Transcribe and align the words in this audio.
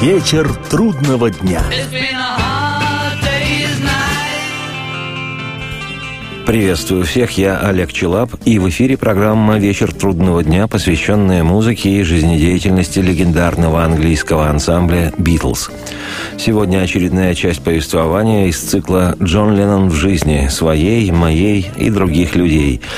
Вечер 0.00 0.50
трудного 0.70 1.30
дня. 1.30 1.62
Приветствую 6.46 7.04
всех, 7.04 7.36
я 7.36 7.58
Олег 7.58 7.92
Челап, 7.92 8.30
и 8.46 8.58
в 8.58 8.66
эфире 8.70 8.96
программа 8.96 9.58
«Вечер 9.58 9.92
трудного 9.92 10.42
дня», 10.42 10.66
посвященная 10.68 11.44
музыке 11.44 11.90
и 11.90 12.02
жизнедеятельности 12.02 13.00
легендарного 13.00 13.84
английского 13.84 14.48
ансамбля 14.48 15.12
«Битлз». 15.18 15.70
Сегодня 16.38 16.78
очередная 16.78 17.34
часть 17.34 17.62
повествования 17.62 18.46
из 18.46 18.58
цикла 18.58 19.16
«Джон 19.22 19.54
Леннон 19.54 19.90
в 19.90 19.94
жизни» 19.94 20.48
своей, 20.50 21.10
моей 21.12 21.70
и 21.76 21.90
других 21.90 22.34
людей– 22.36 22.80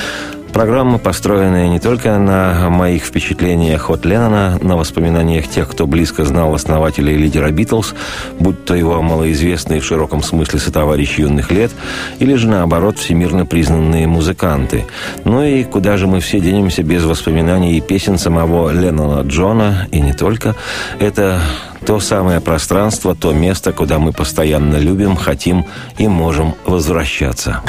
Программа, 0.53 0.99
построенная 0.99 1.69
не 1.69 1.81
только 1.81 2.19
на 2.19 2.69
моих 2.69 3.05
впечатлениях 3.05 3.89
от 3.89 4.05
Леннона, 4.05 4.59
на 4.61 4.77
воспоминаниях 4.77 5.49
тех, 5.49 5.69
кто 5.69 5.87
близко 5.87 6.27
знал 6.27 6.55
основателя 6.55 7.11
и 7.11 7.17
лидера 7.17 7.51
Битлз, 7.51 7.95
будь 8.39 8.65
то 8.67 8.75
его 8.75 9.01
малоизвестные 9.01 9.81
в 9.81 9.85
широком 9.85 10.23
смысле 10.23 10.59
сотоварищи 10.59 11.23
юных 11.23 11.51
лет, 11.51 11.73
или 12.19 12.35
же, 12.35 12.49
наоборот, 12.49 12.99
всемирно 12.99 13.47
признанные 13.47 14.07
музыканты. 14.07 14.85
Ну 15.25 15.43
и 15.43 15.65
куда 15.65 15.97
же 15.97 16.07
мы 16.07 16.21
все 16.21 16.39
денемся 16.39 16.83
без 16.83 17.05
воспоминаний 17.05 17.79
и 17.79 17.81
песен 17.81 18.19
самого 18.19 18.71
Леннона 18.71 19.27
Джона, 19.27 19.89
и 19.91 20.01
не 20.01 20.13
только. 20.13 20.55
Это 21.01 21.41
то 21.87 21.99
самое 21.99 22.43
пространство, 22.43 23.15
то 23.15 23.33
место, 23.33 23.73
куда 23.73 23.99
мы 23.99 24.13
постоянно 24.13 24.77
любим, 24.77 25.17
хотим 25.17 25.65
и 25.97 26.07
можем 26.09 26.55
возвращаться. 26.67 27.63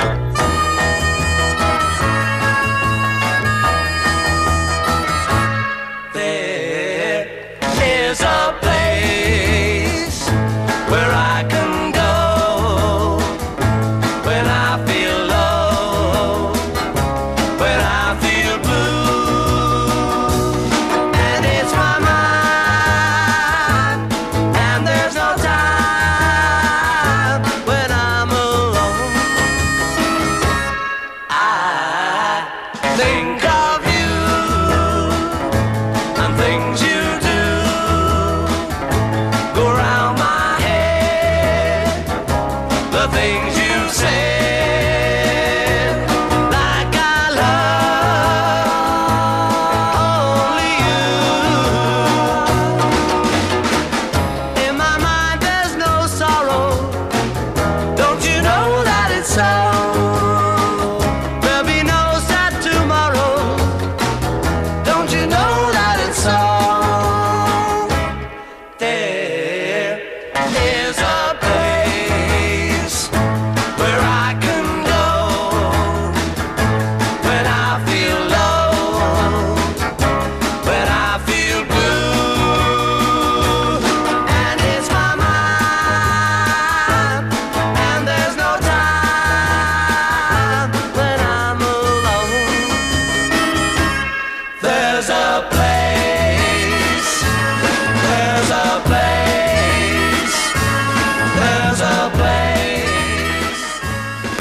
there's 95.05 95.09
a 95.09 95.47
place. 95.49 95.72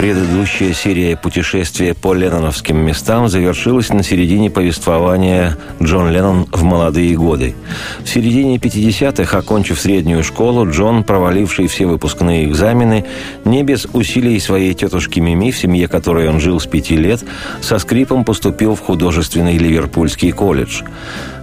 Предыдущая 0.03 0.73
серия 0.73 1.17
путешествия 1.17 1.95
по 1.95 2.13
ленноновским 2.13 2.77
местам 2.77 3.29
завершилась 3.29 3.91
на 3.91 4.03
середине 4.03 4.51
повествования 4.51 5.57
Джон 5.81 6.11
Леннон 6.11 6.49
в 6.51 6.65
молодые 6.65 7.15
годы. 7.15 7.55
В 8.03 8.09
середине 8.09 8.57
50-х, 8.57 9.39
окончив 9.39 9.81
среднюю 9.81 10.25
школу, 10.25 10.69
Джон, 10.69 11.05
проваливший 11.05 11.69
все 11.69 11.87
выпускные 11.87 12.47
экзамены, 12.47 13.05
не 13.45 13.63
без 13.63 13.87
усилий 13.93 14.41
своей 14.41 14.75
тетушки 14.75 15.21
Мими, 15.21 15.53
в 15.53 15.57
семье 15.57 15.87
которой 15.87 16.29
он 16.29 16.41
жил 16.41 16.59
с 16.59 16.67
пяти 16.67 16.97
лет, 16.97 17.23
со 17.61 17.79
скрипом 17.79 18.25
поступил 18.25 18.75
в 18.75 18.81
художественный 18.81 19.57
Ливерпульский 19.57 20.33
колледж. 20.33 20.83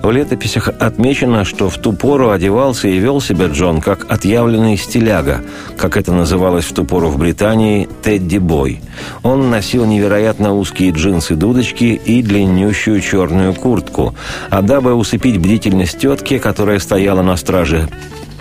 В 0.01 0.11
летописях 0.11 0.69
отмечено, 0.79 1.43
что 1.43 1.69
в 1.69 1.77
ту 1.77 1.91
пору 1.91 2.29
одевался 2.29 2.87
и 2.87 2.97
вел 2.97 3.19
себя 3.19 3.47
Джон 3.47 3.81
как 3.81 4.09
отъявленный 4.09 4.77
стиляга, 4.77 5.41
как 5.77 5.97
это 5.97 6.13
называлось 6.13 6.65
в 6.65 6.73
ту 6.73 6.85
пору 6.85 7.09
в 7.09 7.17
Британии 7.17 7.89
«Тедди 8.01 8.37
Бой». 8.37 8.81
Он 9.23 9.49
носил 9.49 9.85
невероятно 9.85 10.55
узкие 10.55 10.91
джинсы-дудочки 10.91 11.99
и 12.05 12.21
длиннющую 12.21 13.01
черную 13.01 13.53
куртку, 13.53 14.15
а 14.49 14.61
дабы 14.61 14.93
усыпить 14.93 15.37
бдительность 15.37 15.99
тетки, 15.99 16.37
которая 16.37 16.79
стояла 16.79 17.21
на 17.21 17.35
страже 17.35 17.89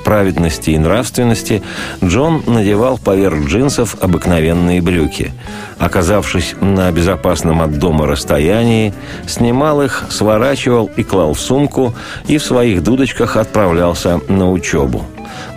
праведности 0.08 0.70
и 0.70 0.78
нравственности, 0.78 1.62
Джон 2.02 2.42
надевал 2.46 2.96
поверх 2.96 3.46
джинсов 3.46 3.94
обыкновенные 4.00 4.80
брюки. 4.80 5.32
Оказавшись 5.78 6.54
на 6.62 6.90
безопасном 6.90 7.60
от 7.60 7.78
дома 7.78 8.06
расстоянии, 8.06 8.94
снимал 9.26 9.82
их, 9.82 10.06
сворачивал 10.08 10.88
и 10.96 11.02
клал 11.02 11.34
в 11.34 11.40
сумку 11.40 11.94
и 12.26 12.38
в 12.38 12.42
своих 12.42 12.82
дудочках 12.82 13.36
отправлялся 13.36 14.18
на 14.28 14.50
учебу. 14.50 15.04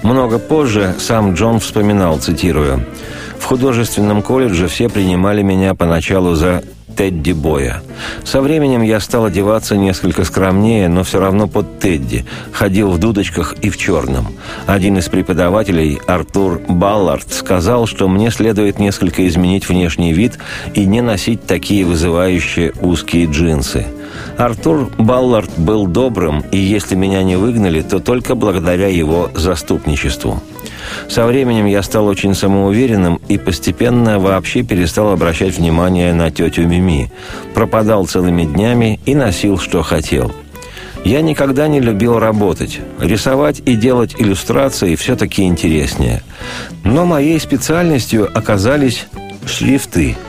Много 0.03 0.37
позже 0.37 0.95
сам 0.99 1.33
Джон 1.33 1.61
вспоминал, 1.61 2.17
цитирую, 2.19 2.85
«В 3.39 3.45
художественном 3.45 4.21
колледже 4.21 4.67
все 4.67 4.89
принимали 4.89 5.43
меня 5.43 5.75
поначалу 5.75 6.35
за 6.35 6.61
Тедди 6.95 7.31
Боя. 7.31 7.81
Со 8.23 8.41
временем 8.41 8.81
я 8.81 8.99
стал 8.99 9.25
одеваться 9.25 9.75
несколько 9.75 10.23
скромнее, 10.23 10.87
но 10.87 11.03
все 11.03 11.19
равно 11.19 11.47
под 11.47 11.79
Тедди. 11.79 12.25
Ходил 12.51 12.91
в 12.91 12.99
дудочках 12.99 13.55
и 13.61 13.69
в 13.69 13.77
черном. 13.77 14.27
Один 14.65 14.97
из 14.97 15.07
преподавателей, 15.09 15.99
Артур 16.07 16.61
Баллард, 16.67 17.31
сказал, 17.33 17.87
что 17.87 18.07
мне 18.07 18.31
следует 18.31 18.79
несколько 18.79 19.27
изменить 19.27 19.67
внешний 19.67 20.13
вид 20.13 20.37
и 20.73 20.85
не 20.85 21.01
носить 21.01 21.45
такие 21.45 21.85
вызывающие 21.85 22.73
узкие 22.81 23.25
джинсы. 23.25 23.85
Артур 24.37 24.89
Баллард 24.97 25.51
был 25.57 25.87
добрым, 25.87 26.43
и 26.51 26.57
если 26.57 26.95
меня 26.95 27.23
не 27.23 27.35
выгнали, 27.35 27.81
то 27.81 27.99
только 27.99 28.35
благодаря 28.35 28.87
его 28.87 29.29
заступничеству. 29.35 30.41
Со 31.09 31.25
временем 31.25 31.65
я 31.65 31.83
стал 31.83 32.07
очень 32.07 32.33
самоуверенным 32.33 33.19
и 33.27 33.37
постепенно 33.37 34.19
вообще 34.19 34.63
перестал 34.63 35.11
обращать 35.11 35.57
внимание 35.57 36.13
на 36.13 36.31
тетю 36.31 36.67
Мими. 36.67 37.11
Пропадал 37.53 38.07
целыми 38.07 38.43
днями 38.43 38.99
и 39.05 39.15
носил, 39.15 39.57
что 39.57 39.81
хотел. 39.83 40.33
Я 41.03 41.21
никогда 41.21 41.67
не 41.67 41.79
любил 41.79 42.19
работать. 42.19 42.79
Рисовать 42.99 43.61
и 43.65 43.75
делать 43.75 44.15
иллюстрации 44.19 44.95
все-таки 44.95 45.43
интереснее. 45.43 46.21
Но 46.83 47.05
моей 47.05 47.39
специальностью 47.39 48.29
оказались 48.37 49.07
шрифты– 49.45 50.15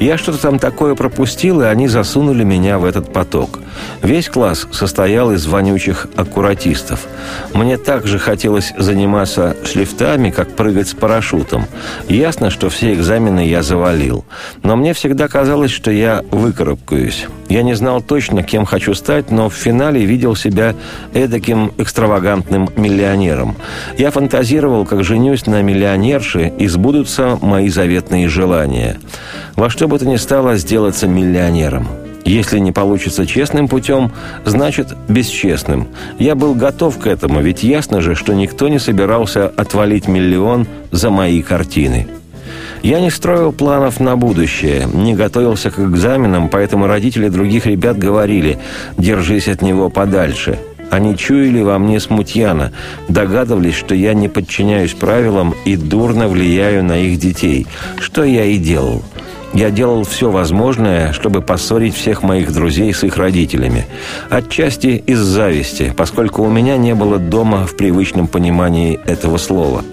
я 0.00 0.18
что-то 0.18 0.38
там 0.38 0.58
такое 0.58 0.94
пропустил, 0.94 1.62
и 1.62 1.66
они 1.66 1.88
засунули 1.88 2.44
меня 2.44 2.78
в 2.78 2.84
этот 2.84 3.12
поток. 3.12 3.60
Весь 4.02 4.28
класс 4.28 4.66
состоял 4.70 5.32
из 5.32 5.46
вонючих 5.46 6.06
аккуратистов. 6.16 7.06
Мне 7.52 7.78
также 7.78 8.18
хотелось 8.18 8.72
заниматься 8.76 9.56
шрифтами, 9.64 10.30
как 10.30 10.54
прыгать 10.56 10.88
с 10.88 10.94
парашютом. 10.94 11.66
Ясно, 12.08 12.50
что 12.50 12.68
все 12.68 12.92
экзамены 12.94 13.46
я 13.48 13.62
завалил. 13.62 14.24
Но 14.62 14.76
мне 14.76 14.92
всегда 14.92 15.28
казалось, 15.28 15.70
что 15.70 15.90
я 15.90 16.22
выкарабкаюсь. 16.30 17.26
Я 17.48 17.62
не 17.62 17.74
знал 17.74 18.00
точно, 18.00 18.42
кем 18.42 18.64
хочу 18.64 18.94
стать, 18.94 19.30
но 19.30 19.48
в 19.48 19.54
финале 19.54 20.04
видел 20.04 20.34
себя 20.36 20.74
эдаким 21.12 21.72
экстравагантным 21.78 22.70
миллионером. 22.76 23.56
Я 23.98 24.10
фантазировал, 24.10 24.84
как 24.86 25.04
женюсь 25.04 25.46
на 25.46 25.62
миллионерше, 25.62 26.52
и 26.58 26.66
сбудутся 26.66 27.38
мои 27.40 27.68
заветные 27.68 28.28
желания. 28.28 28.98
Во 29.56 29.70
что 29.70 29.88
бы 29.88 29.98
то 29.98 30.06
ни 30.06 30.16
стало 30.16 30.56
сделаться 30.56 31.06
миллионером. 31.06 32.03
Если 32.24 32.58
не 32.58 32.72
получится 32.72 33.26
честным 33.26 33.68
путем, 33.68 34.10
значит 34.44 34.94
бесчестным. 35.08 35.88
Я 36.18 36.34
был 36.34 36.54
готов 36.54 36.98
к 36.98 37.06
этому, 37.06 37.42
ведь 37.42 37.62
ясно 37.62 38.00
же, 38.00 38.14
что 38.14 38.32
никто 38.32 38.68
не 38.68 38.78
собирался 38.78 39.46
отвалить 39.46 40.08
миллион 40.08 40.66
за 40.90 41.10
мои 41.10 41.42
картины. 41.42 42.06
Я 42.82 43.00
не 43.00 43.10
строил 43.10 43.52
планов 43.52 44.00
на 44.00 44.16
будущее, 44.16 44.86
не 44.92 45.14
готовился 45.14 45.70
к 45.70 45.78
экзаменам, 45.78 46.48
поэтому 46.48 46.86
родители 46.86 47.28
других 47.28 47.66
ребят 47.66 47.98
говорили 47.98 48.58
«держись 48.98 49.48
от 49.48 49.62
него 49.62 49.88
подальше». 49.88 50.58
Они 50.90 51.16
чуяли 51.16 51.62
во 51.62 51.78
мне 51.78 51.98
смутьяна, 51.98 52.72
догадывались, 53.08 53.74
что 53.74 53.94
я 53.94 54.14
не 54.14 54.28
подчиняюсь 54.28 54.92
правилам 54.92 55.54
и 55.64 55.76
дурно 55.76 56.28
влияю 56.28 56.84
на 56.84 56.98
их 56.98 57.18
детей, 57.18 57.66
что 57.98 58.22
я 58.22 58.44
и 58.44 58.58
делал. 58.58 59.02
Я 59.54 59.70
делал 59.70 60.02
все 60.02 60.30
возможное, 60.30 61.12
чтобы 61.12 61.40
поссорить 61.40 61.94
всех 61.94 62.24
моих 62.24 62.52
друзей 62.52 62.92
с 62.92 63.04
их 63.04 63.16
родителями. 63.16 63.86
Отчасти 64.28 65.02
из 65.06 65.20
зависти, 65.20 65.94
поскольку 65.96 66.42
у 66.42 66.50
меня 66.50 66.76
не 66.76 66.92
было 66.96 67.18
дома 67.18 67.64
в 67.64 67.76
привычном 67.76 68.26
понимании 68.26 68.98
этого 69.06 69.38
слова. 69.38 69.84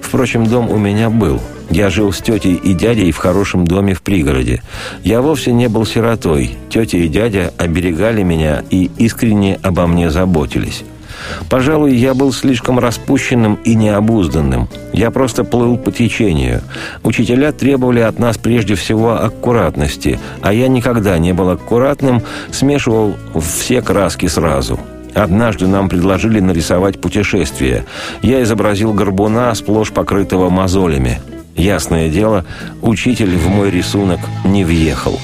Впрочем, 0.00 0.46
дом 0.46 0.70
у 0.70 0.78
меня 0.78 1.10
был. 1.10 1.38
Я 1.68 1.90
жил 1.90 2.12
с 2.12 2.18
тетей 2.18 2.54
и 2.54 2.72
дядей 2.72 3.12
в 3.12 3.18
хорошем 3.18 3.66
доме 3.66 3.92
в 3.92 4.00
пригороде. 4.00 4.62
Я 5.02 5.20
вовсе 5.20 5.52
не 5.52 5.68
был 5.68 5.84
сиротой. 5.84 6.52
Тетя 6.70 6.96
и 6.96 7.08
дядя 7.08 7.52
оберегали 7.58 8.22
меня 8.22 8.62
и 8.70 8.90
искренне 8.96 9.58
обо 9.62 9.86
мне 9.86 10.10
заботились. 10.10 10.82
Пожалуй, 11.48 11.94
я 11.94 12.14
был 12.14 12.32
слишком 12.32 12.78
распущенным 12.78 13.54
и 13.64 13.74
необузданным. 13.74 14.68
Я 14.92 15.10
просто 15.10 15.44
плыл 15.44 15.76
по 15.76 15.92
течению. 15.92 16.62
Учителя 17.02 17.52
требовали 17.52 18.00
от 18.00 18.18
нас 18.18 18.38
прежде 18.38 18.74
всего 18.74 19.22
аккуратности, 19.22 20.18
а 20.42 20.52
я 20.52 20.68
никогда 20.68 21.18
не 21.18 21.32
был 21.32 21.50
аккуратным, 21.50 22.22
смешивал 22.50 23.14
все 23.40 23.82
краски 23.82 24.26
сразу. 24.26 24.78
Однажды 25.14 25.68
нам 25.68 25.88
предложили 25.88 26.40
нарисовать 26.40 27.00
путешествие. 27.00 27.84
Я 28.22 28.42
изобразил 28.42 28.92
горбуна, 28.92 29.54
сплошь 29.54 29.92
покрытого 29.92 30.50
мозолями. 30.50 31.20
Ясное 31.56 32.08
дело, 32.08 32.44
учитель 32.82 33.36
в 33.36 33.48
мой 33.48 33.70
рисунок 33.70 34.18
не 34.44 34.64
въехал. 34.64 35.20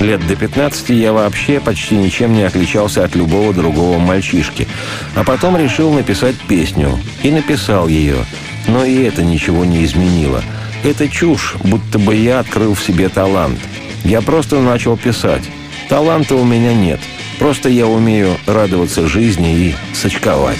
Лет 0.00 0.26
до 0.26 0.36
15 0.36 0.90
я 0.90 1.12
вообще 1.12 1.60
почти 1.60 1.94
ничем 1.96 2.32
не 2.32 2.42
отличался 2.42 3.04
от 3.04 3.14
любого 3.14 3.52
другого 3.52 3.98
мальчишки. 3.98 4.66
А 5.14 5.24
потом 5.24 5.56
решил 5.56 5.92
написать 5.92 6.36
песню. 6.48 6.98
И 7.22 7.30
написал 7.30 7.88
ее. 7.88 8.24
Но 8.68 8.84
и 8.84 9.02
это 9.02 9.22
ничего 9.22 9.64
не 9.64 9.84
изменило. 9.84 10.42
Это 10.84 11.08
чушь, 11.08 11.54
будто 11.62 11.98
бы 11.98 12.14
я 12.14 12.40
открыл 12.40 12.74
в 12.74 12.82
себе 12.82 13.08
талант. 13.08 13.58
Я 14.04 14.20
просто 14.20 14.60
начал 14.60 14.96
писать. 14.96 15.44
Таланта 15.88 16.34
у 16.34 16.44
меня 16.44 16.74
нет. 16.74 17.00
Просто 17.38 17.68
я 17.68 17.86
умею 17.86 18.36
радоваться 18.46 19.06
жизни 19.06 19.54
и 19.54 19.74
сочковать. 19.94 20.58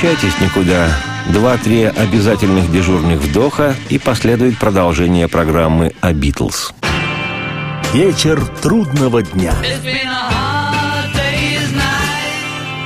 Не 0.00 0.06
переключайтесь 0.06 0.40
никуда. 0.40 0.88
Два-три 1.30 1.84
обязательных 1.84 2.72
дежурных 2.72 3.20
вдоха 3.20 3.74
и 3.90 3.98
последует 3.98 4.58
продолжение 4.58 5.28
программы 5.28 5.92
о 6.00 6.14
Битлз. 6.14 6.72
Вечер 7.92 8.40
трудного 8.62 9.22
дня. 9.22 9.52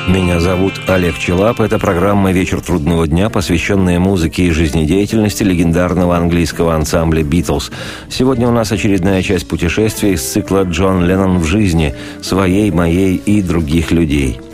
Меня 0.09 0.41
зовут 0.41 0.75
Олег 0.89 1.17
Челап. 1.19 1.61
Это 1.61 1.79
программа 1.79 2.33
«Вечер 2.33 2.61
трудного 2.61 3.07
дня», 3.07 3.31
посвященная 3.31 4.01
музыке 4.01 4.45
и 4.45 4.51
жизнедеятельности 4.51 5.45
легендарного 5.45 6.17
английского 6.17 6.75
ансамбля 6.75 7.23
«Битлз». 7.23 7.71
Сегодня 8.11 8.49
у 8.49 8.53
нас 8.53 8.73
очередная 8.73 9.23
часть 9.23 9.47
путешествия 9.47 10.13
из 10.13 10.23
цикла 10.23 10.65
«Джон 10.65 11.05
Леннон 11.05 11.39
в 11.39 11.45
жизни» 11.45 11.95
своей, 12.23 12.71
моей 12.73 13.17
и 13.17 13.41
других 13.41 13.93
людей– 13.93 14.41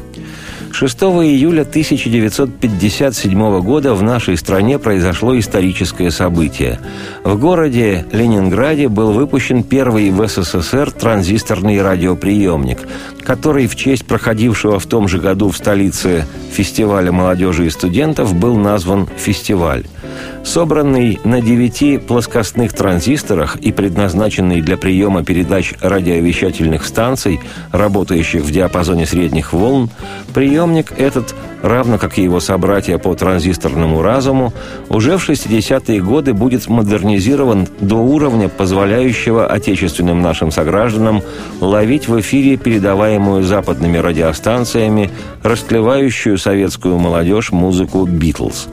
6 0.73 1.03
июля 1.03 1.63
1957 1.63 3.61
года 3.61 3.95
в 3.95 4.03
нашей 4.03 4.37
стране 4.37 4.79
произошло 4.79 5.39
историческое 5.39 6.11
событие. 6.11 6.79
В 7.25 7.39
городе 7.39 8.07
Ленинграде 8.13 8.89
был 8.89 9.13
выпущен 9.13 9.63
первый 9.63 10.11
в 10.11 10.27
СССР 10.27 10.93
транзисторный 10.93 11.83
радиоприемник, 11.83 12.79
который 13.23 13.67
в 13.67 13.77
честь 13.77 14.07
проходившего 14.07 14.79
в 14.79 14.87
том 14.87 15.09
же 15.09 15.19
году 15.19 15.51
в 15.51 15.57
столице 15.57 16.25
фестиваля 16.53 17.13
молодежи 17.13 17.67
и 17.67 17.71
студентов 17.71 18.35
был 18.35 18.57
назван 18.57 19.09
«Фестиваль». 19.17 19.85
Собранный 20.45 21.21
на 21.23 21.41
девяти 21.41 21.99
плоскостных 21.99 22.73
транзисторах 22.73 23.57
и 23.57 23.73
предназначенный 23.73 24.61
для 24.61 24.77
приема 24.77 25.23
передач 25.23 25.75
радиовещательных 25.81 26.85
станций, 26.85 27.41
работающих 27.73 28.43
в 28.43 28.51
диапазоне 28.51 29.07
средних 29.07 29.53
волн, 29.53 29.91
приемник 30.35 30.93
этот, 30.99 31.35
равно 31.63 31.99
как 31.99 32.19
и 32.19 32.23
его 32.23 32.41
собратья 32.41 32.99
по 32.99 33.15
транзисторному 33.15 34.03
разуму, 34.03 34.53
уже 34.89 35.19
в 35.19 35.29
60-е 35.29 36.01
годы 36.01 36.35
будет 36.35 36.69
модернизирован 36.69 37.69
до 37.81 37.97
уровня, 37.97 38.49
позволяющего 38.49 39.47
отечественным 39.47 40.23
нашим 40.23 40.51
согражданам 40.51 41.23
ловить 41.61 42.09
в 42.09 42.19
эфире 42.21 42.57
передаваемую 42.57 43.45
западными 43.45 43.99
радиостанциями 43.99 45.11
расклевающую 45.43 46.39
советскую 46.39 46.99
молодежь 46.99 47.53
музыку 47.53 48.05
«Битлз». 48.05 48.69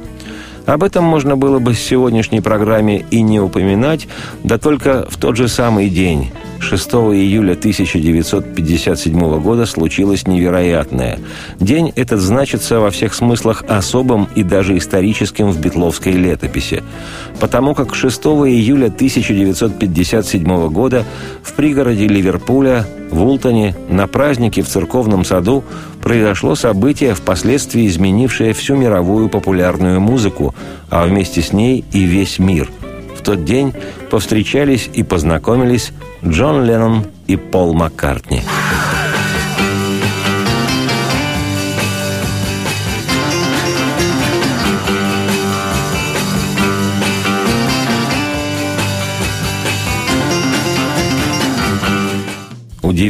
Об 0.67 0.83
этом 0.83 1.05
можно 1.05 1.37
было 1.37 1.59
бы 1.59 1.71
в 1.71 1.79
сегодняшней 1.79 2.41
программе 2.41 3.05
и 3.09 3.21
не 3.21 3.39
упоминать, 3.39 4.07
да 4.43 4.57
только 4.57 5.07
в 5.09 5.15
тот 5.15 5.37
же 5.37 5.47
самый 5.47 5.89
день, 5.89 6.29
6 6.59 6.89
июля 7.13 7.53
1957 7.53 9.39
года 9.39 9.65
случилось 9.65 10.27
невероятное. 10.27 11.19
День 11.61 11.93
этот 11.95 12.19
значится 12.19 12.81
во 12.81 12.91
всех 12.91 13.13
смыслах 13.13 13.63
особым 13.69 14.27
и 14.35 14.43
даже 14.43 14.77
историческим 14.77 15.51
в 15.51 15.61
битловской 15.61 16.11
летописи. 16.11 16.83
Потому 17.39 17.73
как 17.73 17.95
6 17.95 18.17
июля 18.25 18.87
1957 18.87 20.67
года 20.67 21.05
в 21.43 21.53
пригороде 21.53 22.07
Ливерпуля, 22.07 22.85
в 23.09 23.23
Ултоне, 23.23 23.73
на 23.87 24.07
празднике 24.07 24.63
в 24.63 24.67
церковном 24.67 25.23
саду 25.23 25.63
произошло 26.07 26.55
событие, 26.55 27.13
впоследствии 27.13 27.85
изменившее 27.85 28.53
всю 28.53 28.77
мировую 28.77 29.27
популярную 29.27 29.99
музыку, 29.99 30.55
а 30.89 31.05
вместе 31.05 31.41
с 31.41 31.51
ней 31.51 31.83
и 31.91 32.05
весь 32.05 32.39
мир– 32.39 32.69
в 33.17 33.23
тот 33.23 33.43
день 33.43 33.73
повстречались 34.09 34.89
и 34.93 35.03
познакомились 35.03 35.91
Джон 36.23 36.63
Леннон 36.63 37.07
и 37.25 37.35
Пол 37.35 37.73
Маккартни. 37.73 38.41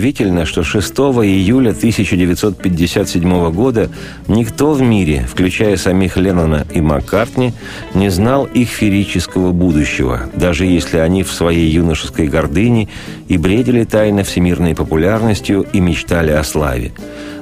Удивительно, 0.08 0.46
что 0.46 0.64
6 0.64 0.90
июля 1.26 1.72
1957 1.72 3.52
года 3.52 3.90
никто 4.30 4.72
в 4.72 4.82
мире, 4.82 5.28
включая 5.30 5.76
самих 5.76 6.16
Леннона 6.16 6.66
и 6.74 6.80
Маккартни, 6.80 7.52
не 7.94 8.08
знал 8.08 8.46
их 8.46 8.70
ферического 8.70 9.52
будущего, 9.52 10.22
даже 10.34 10.66
если 10.66 11.00
они 11.00 11.24
в 11.24 11.32
своей 11.34 11.70
юношеской 11.70 12.28
гордыне 12.28 12.88
и 13.28 13.38
бредили 13.38 13.84
тайно 13.84 14.24
всемирной 14.24 14.76
популярностью 14.76 15.66
и 15.74 15.82
мечтали 15.82 16.32
о 16.32 16.46
славе. 16.46 16.94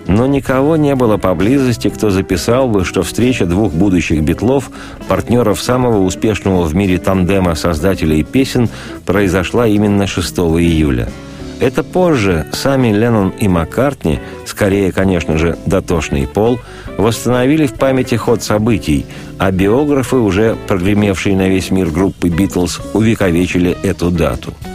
Но 0.08 0.26
никого 0.26 0.76
не 0.76 0.96
было 0.96 1.18
поблизости, 1.18 1.90
кто 1.90 2.10
записал 2.10 2.68
бы, 2.68 2.84
что 2.84 3.04
встреча 3.04 3.46
двух 3.46 3.74
будущих 3.74 4.24
битлов, 4.24 4.72
партнеров 5.08 5.62
самого 5.62 6.00
успешного 6.00 6.64
в 6.64 6.74
мире 6.74 6.98
тандема 6.98 7.54
создателей 7.54 8.24
песен, 8.24 8.70
произошла 9.06 9.68
именно 9.68 10.08
6 10.08 10.36
июля– 10.40 11.10
это 11.60 11.84
позже 11.84 12.46
сами 12.54 12.90
Леннон 12.90 13.30
и 13.30 13.48
Маккартни, 13.48 14.20
скорее, 14.46 14.92
конечно 14.92 15.38
же, 15.38 15.58
дотошный 15.66 16.28
пол, 16.28 16.60
восстановили 16.98 17.68
в 17.68 17.74
памяти 17.74 18.16
ход 18.16 18.44
событий, 18.44 19.06
а 19.38 19.52
биографы, 19.52 20.18
уже 20.18 20.56
прогремевшие 20.68 21.36
на 21.36 21.50
весь 21.50 21.72
мир 21.72 21.90
группы 21.90 22.30
«Битлз», 22.30 22.82
увековечили 22.94 23.76
эту 23.84 24.12
дату– 24.12 24.54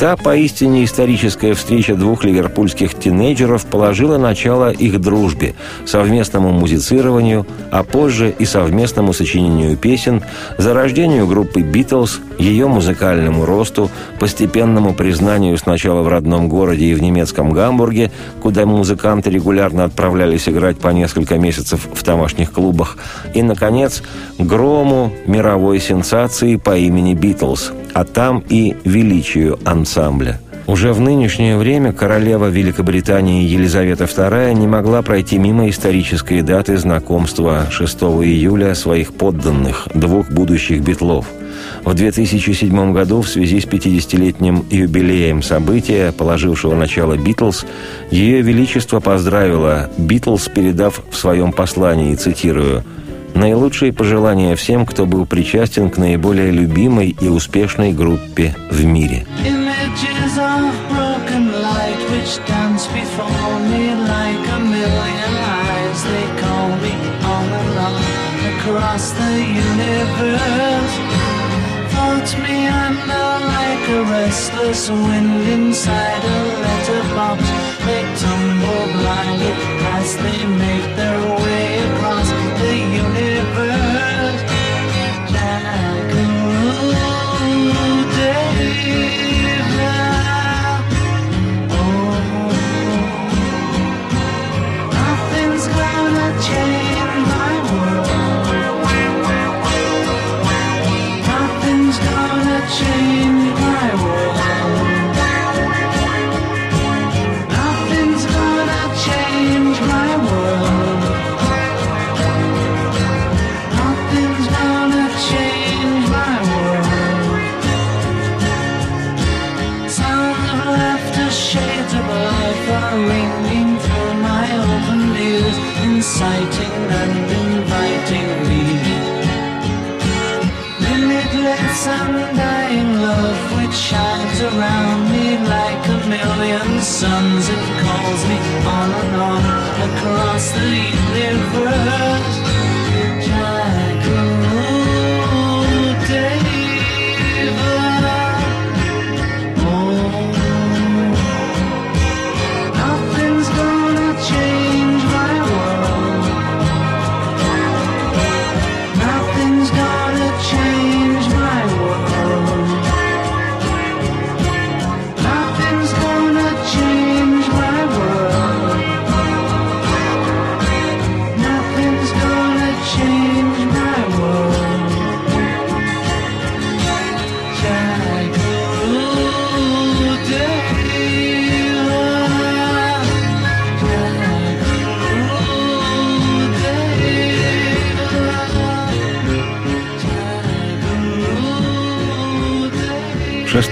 Та 0.00 0.16
поистине 0.16 0.84
историческая 0.84 1.52
встреча 1.52 1.94
двух 1.94 2.24
ливерпульских 2.24 2.94
тинейджеров 2.94 3.66
положила 3.66 4.16
начало 4.16 4.70
их 4.70 4.98
дружбе, 4.98 5.54
совместному 5.84 6.52
музицированию, 6.52 7.46
а 7.70 7.82
позже 7.82 8.34
и 8.38 8.46
совместному 8.46 9.12
сочинению 9.12 9.76
песен, 9.76 10.22
зарождению 10.56 11.26
группы 11.26 11.60
«Битлз», 11.60 12.20
ее 12.38 12.66
музыкальному 12.66 13.44
росту, 13.44 13.90
постепенному 14.18 14.94
признанию 14.94 15.58
сначала 15.58 16.00
в 16.00 16.08
родном 16.08 16.48
городе 16.48 16.86
и 16.86 16.94
в 16.94 17.02
немецком 17.02 17.52
Гамбурге, 17.52 18.10
куда 18.40 18.64
музыканты 18.64 19.28
регулярно 19.28 19.84
отправлялись 19.84 20.48
играть 20.48 20.78
по 20.78 20.88
несколько 20.88 21.36
месяцев 21.36 21.86
в 21.92 22.02
домашних 22.02 22.52
клубах, 22.52 22.96
и, 23.34 23.42
наконец, 23.42 24.02
грому 24.38 25.12
мировой 25.26 25.78
сенсации 25.78 26.56
по 26.56 26.74
имени 26.74 27.12
«Битлз», 27.12 27.72
а 27.94 28.04
там 28.04 28.42
и 28.48 28.76
величию 28.84 29.58
ансамбля. 29.64 30.40
Уже 30.66 30.92
в 30.92 31.00
нынешнее 31.00 31.56
время 31.56 31.92
королева 31.92 32.46
Великобритании 32.46 33.44
Елизавета 33.48 34.04
II 34.04 34.54
не 34.54 34.68
могла 34.68 35.02
пройти 35.02 35.36
мимо 35.36 35.68
исторической 35.68 36.42
даты 36.42 36.76
знакомства 36.76 37.66
6 37.70 38.02
июля 38.22 38.74
своих 38.76 39.12
подданных, 39.12 39.88
двух 39.94 40.30
будущих 40.30 40.80
битлов. 40.82 41.26
В 41.84 41.94
2007 41.94 42.92
году 42.92 43.22
в 43.22 43.28
связи 43.28 43.60
с 43.60 43.64
50-летним 43.64 44.64
юбилеем 44.70 45.42
события, 45.42 46.12
положившего 46.12 46.76
начало 46.76 47.16
«Битлз», 47.16 47.66
Ее 48.12 48.40
Величество 48.40 49.00
поздравило 49.00 49.90
«Битлз», 49.98 50.48
передав 50.54 51.00
в 51.10 51.16
своем 51.16 51.52
послании, 51.52 52.14
цитирую– 52.14 52.84
Наилучшие 53.40 53.90
пожелания 53.90 54.54
всем, 54.54 54.84
кто 54.84 55.06
был 55.06 55.24
причастен 55.24 55.88
к 55.88 55.96
наиболее 55.96 56.50
любимой 56.50 57.16
и 57.18 57.28
успешной 57.28 57.94
группе 57.94 58.54
в 58.70 58.84
мире. 58.84 59.24
restless 74.30 74.88
wind 74.90 75.48
inside 75.48 76.22
a 76.24 76.38
letterbox 76.62 77.40
They 77.84 78.02
tumble 78.22 78.86
blindly 78.94 79.52
as 79.96 80.16
they 80.16 80.46
make 80.46 80.96
their 80.96 81.20
way 81.42 81.69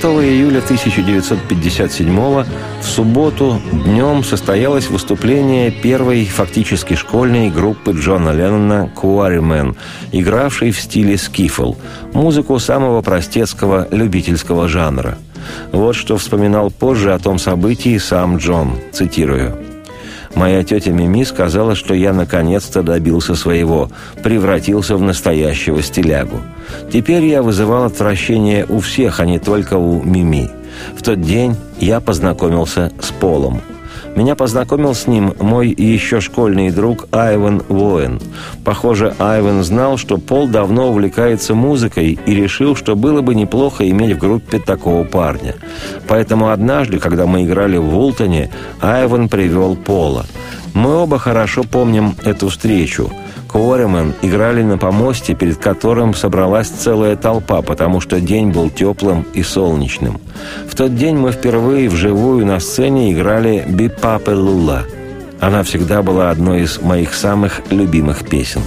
июля 0.07 0.59
1957 0.59 2.17
в 2.17 2.45
субботу 2.83 3.61
днем 3.73 4.23
состоялось 4.23 4.89
выступление 4.89 5.71
первой 5.71 6.25
фактически 6.25 6.95
школьной 6.95 7.51
группы 7.51 7.93
Джона 7.93 8.31
Леннона 8.31 8.91
«Куаримен», 8.95 9.77
игравшей 10.13 10.71
в 10.71 10.81
стиле 10.81 11.19
скифл, 11.19 11.75
музыку 12.13 12.59
самого 12.59 13.03
простецкого 13.03 13.89
любительского 13.91 14.69
жанра. 14.69 15.19
Вот 15.73 15.97
что 15.97 16.17
вспоминал 16.17 16.71
позже 16.71 17.13
о 17.13 17.19
том 17.19 17.39
событии 17.39 17.99
сам 17.99 18.39
Джон, 18.39 18.73
цитирую– 18.93 19.59
Моя 20.39 20.63
тетя 20.63 20.93
Мими 20.93 21.25
сказала, 21.25 21.75
что 21.75 21.95
я 21.95 22.13
наконец-то 22.13 22.85
добился 22.85 23.35
своего, 23.35 23.91
превратился 24.23 24.97
в 24.97 25.03
настоящего 25.03 25.83
стилягу. 25.83 26.41
Теперь 26.93 27.25
я 27.25 27.43
вызывал 27.43 27.87
отвращение 27.87 28.65
у 28.69 28.79
всех, 28.79 29.19
а 29.19 29.27
не 29.27 29.41
только 29.41 29.75
у 29.75 30.01
Мими. 30.01 30.49
В 30.97 31.03
тот 31.03 31.21
день 31.21 31.57
я 31.81 31.99
познакомился 31.99 32.93
с 33.01 33.11
Полом– 33.11 33.61
меня 34.17 34.35
познакомил 34.35 34.95
с 34.95 35.07
ним 35.07 35.35
мой 35.41 35.69
еще 35.69 36.21
школьный 36.21 36.71
друг 36.71 37.07
Айван 37.13 37.63
Воин. 37.69 38.21
Похоже, 38.65 39.15
Айван 39.19 39.63
знал, 39.63 39.97
что 39.97 40.19
Пол 40.19 40.49
давно 40.49 40.89
увлекается 40.89 41.55
музыкой 41.55 42.19
и 42.25 42.35
решил, 42.35 42.77
что 42.77 42.97
было 42.97 43.23
бы 43.23 43.35
неплохо 43.35 43.89
иметь 43.89 44.17
в 44.17 44.19
группе 44.19 44.59
такого 44.59 45.05
парня. 45.05 45.55
Поэтому 46.07 46.51
однажды, 46.51 46.99
когда 46.99 47.27
мы 47.27 47.45
играли 47.45 47.77
в 47.77 47.85
Вултоне, 47.85 48.51
Айван 48.81 49.29
привел 49.29 49.77
Пола. 49.77 50.27
Мы 50.75 50.95
оба 50.95 51.19
хорошо 51.19 51.65
помним 51.65 52.15
эту 52.25 52.49
встречу. 52.49 53.11
Куоримен 53.49 54.15
играли 54.23 54.63
на 54.63 54.77
помосте, 54.77 55.35
перед 55.35 55.57
которым 55.57 56.15
собралась 56.15 56.69
целая 56.69 57.17
толпа, 57.17 57.63
потому 57.63 58.01
что 58.01 58.21
день 58.21 58.51
был 58.51 58.71
теплым 58.71 59.27
и 59.33 59.43
солнечным. 59.43 60.21
В 60.69 60.77
тот 60.77 60.95
день 60.95 61.17
мы 61.17 61.33
впервые 61.33 61.89
вживую 61.89 62.47
на 62.47 62.61
сцене 62.61 63.13
играли 63.13 63.65
«Бипапе 63.67 64.33
Лула». 64.33 64.85
Она 65.41 65.63
всегда 65.63 66.03
была 66.03 66.31
одной 66.31 66.63
из 66.63 66.81
моих 66.81 67.15
самых 67.15 67.63
любимых 67.71 68.29
песен. 68.29 68.61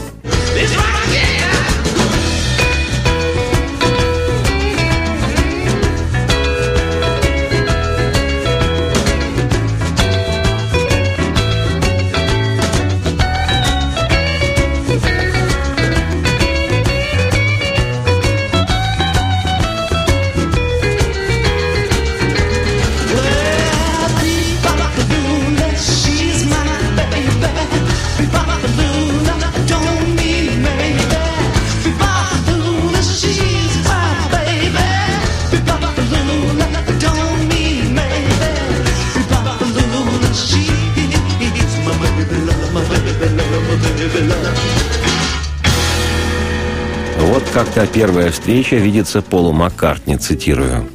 Как-то 47.81 47.95
первая 47.95 48.29
встреча 48.29 48.75
видится 48.75 49.23
Полу 49.23 49.53
Маккартни, 49.53 50.15
цитирую. 50.15 50.85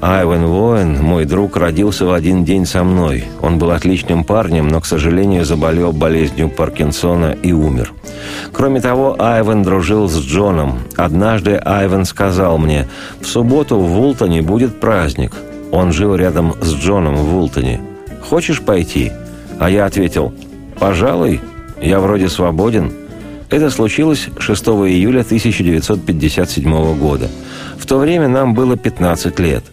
Айвен 0.00 0.46
Воин, 0.46 1.00
мой 1.00 1.24
друг, 1.24 1.56
родился 1.56 2.06
в 2.06 2.12
один 2.12 2.44
день 2.44 2.66
со 2.66 2.82
мной. 2.82 3.22
Он 3.40 3.58
был 3.58 3.70
отличным 3.70 4.24
парнем, 4.24 4.66
но, 4.66 4.80
к 4.80 4.86
сожалению, 4.86 5.44
заболел 5.44 5.92
болезнью 5.92 6.48
Паркинсона 6.48 7.36
и 7.40 7.52
умер. 7.52 7.92
Кроме 8.52 8.80
того, 8.80 9.14
Айвен 9.16 9.62
дружил 9.62 10.08
с 10.08 10.18
Джоном. 10.18 10.80
Однажды 10.96 11.54
Айвен 11.64 12.04
сказал 12.04 12.58
мне, 12.58 12.88
«В 13.20 13.26
субботу 13.26 13.78
в 13.78 13.88
Вултоне 13.88 14.42
будет 14.42 14.80
праздник». 14.80 15.34
Он 15.70 15.92
жил 15.92 16.16
рядом 16.16 16.56
с 16.60 16.74
Джоном 16.74 17.14
в 17.14 17.26
Вултоне. 17.26 17.80
«Хочешь 18.28 18.60
пойти?» 18.60 19.12
А 19.60 19.70
я 19.70 19.86
ответил, 19.86 20.34
«Пожалуй, 20.80 21.40
я 21.80 22.00
вроде 22.00 22.28
свободен». 22.28 22.90
Это 23.50 23.70
случилось 23.70 24.28
6 24.38 24.64
июля 24.66 25.20
1957 25.20 26.98
года. 26.98 27.30
В 27.78 27.86
то 27.86 27.98
время 27.98 28.28
нам 28.28 28.52
было 28.52 28.76
15 28.76 29.38
лет. 29.38 29.64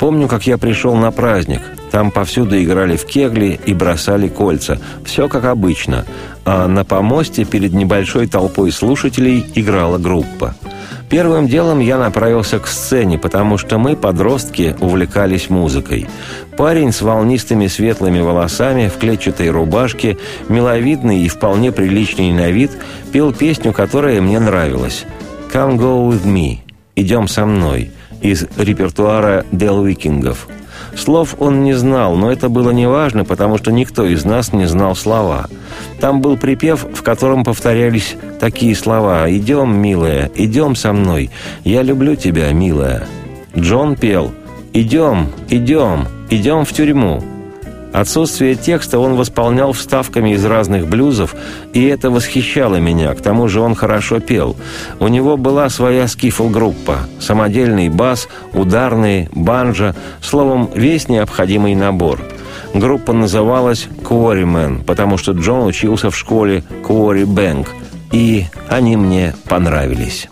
Помню, 0.00 0.26
как 0.26 0.46
я 0.46 0.58
пришел 0.58 0.96
на 0.96 1.12
праздник. 1.12 1.60
Там 1.92 2.10
повсюду 2.10 2.60
играли 2.60 2.96
в 2.96 3.04
кегли 3.04 3.58
и 3.64 3.74
бросали 3.74 4.28
кольца. 4.28 4.80
Все 5.04 5.28
как 5.28 5.44
обычно. 5.44 6.04
А 6.44 6.66
на 6.66 6.84
помосте 6.84 7.44
перед 7.44 7.72
небольшой 7.72 8.26
толпой 8.26 8.72
слушателей 8.72 9.46
играла 9.54 9.98
группа. 9.98 10.54
Первым 11.10 11.48
делом 11.48 11.80
я 11.80 11.98
направился 11.98 12.60
к 12.60 12.68
сцене, 12.68 13.18
потому 13.18 13.58
что 13.58 13.78
мы, 13.78 13.96
подростки, 13.96 14.76
увлекались 14.78 15.50
музыкой. 15.50 16.06
Парень 16.56 16.92
с 16.92 17.02
волнистыми 17.02 17.66
светлыми 17.66 18.20
волосами, 18.20 18.86
в 18.88 18.96
клетчатой 18.96 19.50
рубашке, 19.50 20.18
миловидный 20.48 21.22
и 21.22 21.28
вполне 21.28 21.72
приличный 21.72 22.32
на 22.32 22.50
вид, 22.50 22.70
пел 23.12 23.32
песню, 23.32 23.72
которая 23.72 24.20
мне 24.20 24.38
нравилась. 24.38 25.04
«Come 25.52 25.78
go 25.78 26.08
with 26.08 26.24
me»– 26.24 26.58
«Идем 26.94 27.26
со 27.26 27.44
мной» 27.44 27.90
из 28.22 28.46
репертуара 28.56 29.44
Дел 29.50 29.82
Викингов– 29.82 30.46
Слов 30.96 31.36
он 31.38 31.62
не 31.62 31.72
знал, 31.74 32.16
но 32.16 32.30
это 32.30 32.48
было 32.48 32.70
неважно, 32.70 33.24
потому 33.24 33.58
что 33.58 33.72
никто 33.72 34.04
из 34.06 34.24
нас 34.24 34.52
не 34.52 34.66
знал 34.66 34.94
слова. 34.94 35.48
Там 36.00 36.20
был 36.20 36.36
припев, 36.36 36.86
в 36.92 37.02
котором 37.02 37.44
повторялись 37.44 38.16
такие 38.38 38.74
слова 38.74 39.30
«Идем, 39.30 39.76
милая, 39.76 40.30
идем 40.34 40.74
со 40.74 40.92
мной, 40.92 41.30
я 41.64 41.82
люблю 41.82 42.16
тебя, 42.16 42.52
милая». 42.52 43.06
Джон 43.56 43.96
пел 43.96 44.32
«Идем, 44.72 45.28
идем, 45.48 46.06
идем 46.30 46.64
в 46.64 46.72
тюрьму». 46.72 47.22
Отсутствие 47.92 48.54
текста 48.54 48.98
он 48.98 49.16
восполнял 49.16 49.72
вставками 49.72 50.34
из 50.34 50.44
разных 50.44 50.86
блюзов, 50.86 51.34
и 51.72 51.84
это 51.84 52.10
восхищало 52.10 52.76
меня. 52.76 53.14
К 53.14 53.20
тому 53.20 53.48
же 53.48 53.60
он 53.60 53.74
хорошо 53.74 54.20
пел. 54.20 54.56
У 55.00 55.08
него 55.08 55.36
была 55.36 55.68
своя 55.68 56.06
скифл-группа. 56.06 56.98
Самодельный 57.18 57.88
бас, 57.88 58.28
ударные, 58.52 59.28
банджо, 59.34 59.94
словом, 60.22 60.70
весь 60.74 61.08
необходимый 61.08 61.74
набор. 61.74 62.20
Группа 62.74 63.12
называлась 63.12 63.88
«Quarrymen», 64.02 64.84
потому 64.84 65.16
что 65.16 65.32
Джон 65.32 65.66
учился 65.66 66.10
в 66.10 66.16
школе 66.16 66.62
«Quarry 66.86 67.24
Bank», 67.24 67.66
и 68.12 68.46
они 68.68 68.96
мне 68.96 69.34
понравились. 69.48 70.28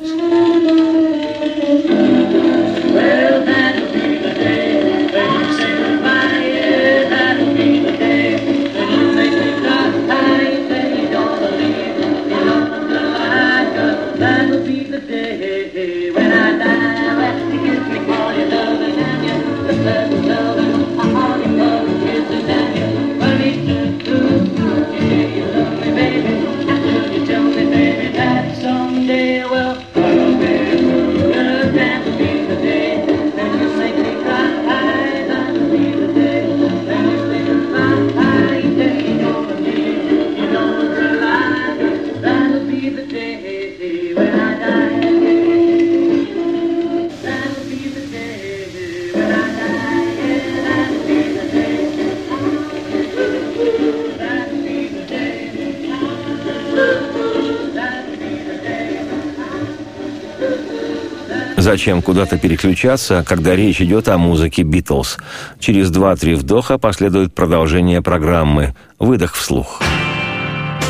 Зачем 61.68 62.00
куда-то 62.00 62.38
переключаться, 62.38 63.22
когда 63.28 63.54
речь 63.54 63.82
идет 63.82 64.08
о 64.08 64.16
музыке 64.16 64.62
«Битлз»? 64.62 65.18
Через 65.60 65.90
два-три 65.90 66.34
вдоха 66.34 66.78
последует 66.78 67.34
продолжение 67.34 68.00
программы 68.00 68.74
«Выдох 68.98 69.34
вслух». 69.34 69.82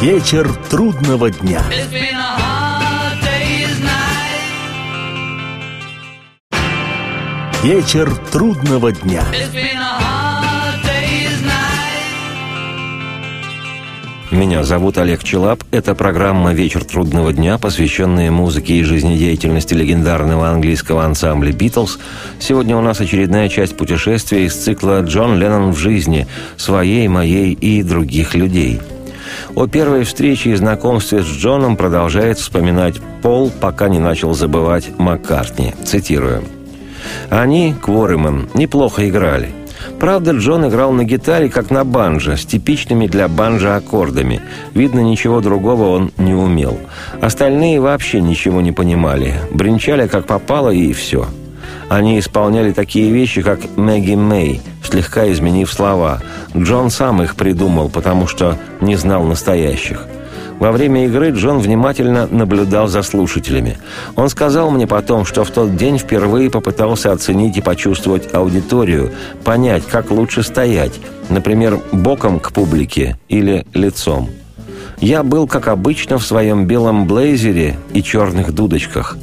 Вечер 0.01 0.49
трудного 0.71 1.33
дня. 1.33 1.63
Вечер 7.65 8.15
трудного 8.31 8.93
дня. 8.93 9.25
Меня 14.39 14.63
зовут 14.63 14.99
Олег 14.99 15.25
Челап. 15.25 15.65
Это 15.73 15.97
программа 15.97 16.53
«Вечер 16.53 16.85
трудного 16.85 17.33
дня», 17.33 17.59
посвященная 17.59 18.31
музыке 18.31 18.75
и 18.75 18.85
жизнедеятельности 18.85 19.75
легендарного 19.75 20.49
английского 20.49 21.05
ансамбля 21.05 21.51
«Битлз». 21.51 21.99
Сегодня 22.39 22.77
у 22.77 22.81
нас 22.81 23.01
очередная 23.01 23.49
часть 23.49 23.77
путешествия 23.77 24.45
из 24.45 24.55
цикла 24.55 25.03
«Джон 25.03 25.41
Леннон 25.41 25.73
в 25.73 25.77
жизни» 25.77 26.29
своей, 26.57 27.09
моей 27.09 27.53
и 27.53 27.83
других 27.83 28.37
людей. 28.37 28.81
О 29.57 29.67
первой 29.67 30.05
встрече 30.05 30.51
и 30.51 30.55
знакомстве 30.55 31.25
с 31.25 31.27
Джоном 31.27 31.77
продолжает 31.77 32.39
вспоминать 32.39 32.95
Пол, 33.23 33.51
пока 33.51 33.89
не 33.89 33.99
начал 33.99 34.35
забывать 34.35 34.89
Маккартни. 34.99 35.75
Цитирую. 35.85 36.45
«Они, 37.29 37.75
Квореман, 37.83 38.49
неплохо 38.55 39.09
играли. 39.09 39.49
Правда, 40.01 40.31
Джон 40.31 40.69
играл 40.69 40.93
на 40.93 41.05
гитаре, 41.05 41.49
как 41.49 41.71
на 41.71 41.85
банджо, 41.85 42.37
с 42.37 42.45
типичными 42.45 43.09
для 43.09 43.27
банджо 43.27 43.75
аккордами. 43.77 44.41
Видно, 44.75 45.01
ничего 45.01 45.41
другого 45.41 45.89
он 45.89 46.13
не 46.19 46.35
умел. 46.35 46.79
Остальные 47.21 47.81
вообще 47.81 48.21
ничего 48.21 48.61
не 48.61 48.71
понимали. 48.71 49.35
Бренчали, 49.51 50.07
как 50.07 50.27
попало, 50.27 50.71
и 50.71 50.93
все. 50.93 51.27
Они 51.89 52.19
исполняли 52.19 52.73
такие 52.73 53.11
вещи, 53.11 53.43
как 53.43 53.61
«Мэгги 53.77 54.15
Мэй», 54.15 54.61
слегка 54.85 55.31
изменив 55.33 55.73
слова. 55.73 56.21
Джон 56.57 56.91
сам 56.91 57.23
их 57.23 57.35
придумал, 57.35 57.89
потому 57.89 58.27
что 58.27 58.57
не 58.81 58.95
знал 58.95 59.25
настоящих. 59.25 60.07
Во 60.59 60.73
время 60.73 61.07
игры 61.07 61.31
Джон 61.31 61.61
внимательно 61.61 62.27
наблюдал 62.27 62.89
за 62.89 63.03
слушателями. 63.03 63.79
Он 64.17 64.29
сказал 64.29 64.71
мне 64.71 64.87
потом, 64.87 65.25
что 65.25 65.45
в 65.45 65.51
тот 65.51 65.77
день 65.77 65.99
впервые 65.99 66.51
попытался 66.51 67.13
оценить 67.13 67.57
и 67.57 67.63
почувствовать 67.63 68.35
аудиторию, 68.35 69.13
понять, 69.45 69.85
как 69.87 70.11
лучше 70.11 70.43
стоять, 70.43 70.93
например, 71.29 71.81
боком 71.93 72.41
к 72.41 72.53
публике 72.53 73.17
или 73.29 73.67
лицом. 73.73 74.31
Я 75.01 75.23
был, 75.23 75.47
как 75.47 75.69
обычно, 75.69 76.19
в 76.19 76.27
своем 76.27 76.67
белом 76.67 77.07
блейзере 77.07 77.77
и 77.93 78.03
черных 78.03 78.53
дудочках. 78.53 79.17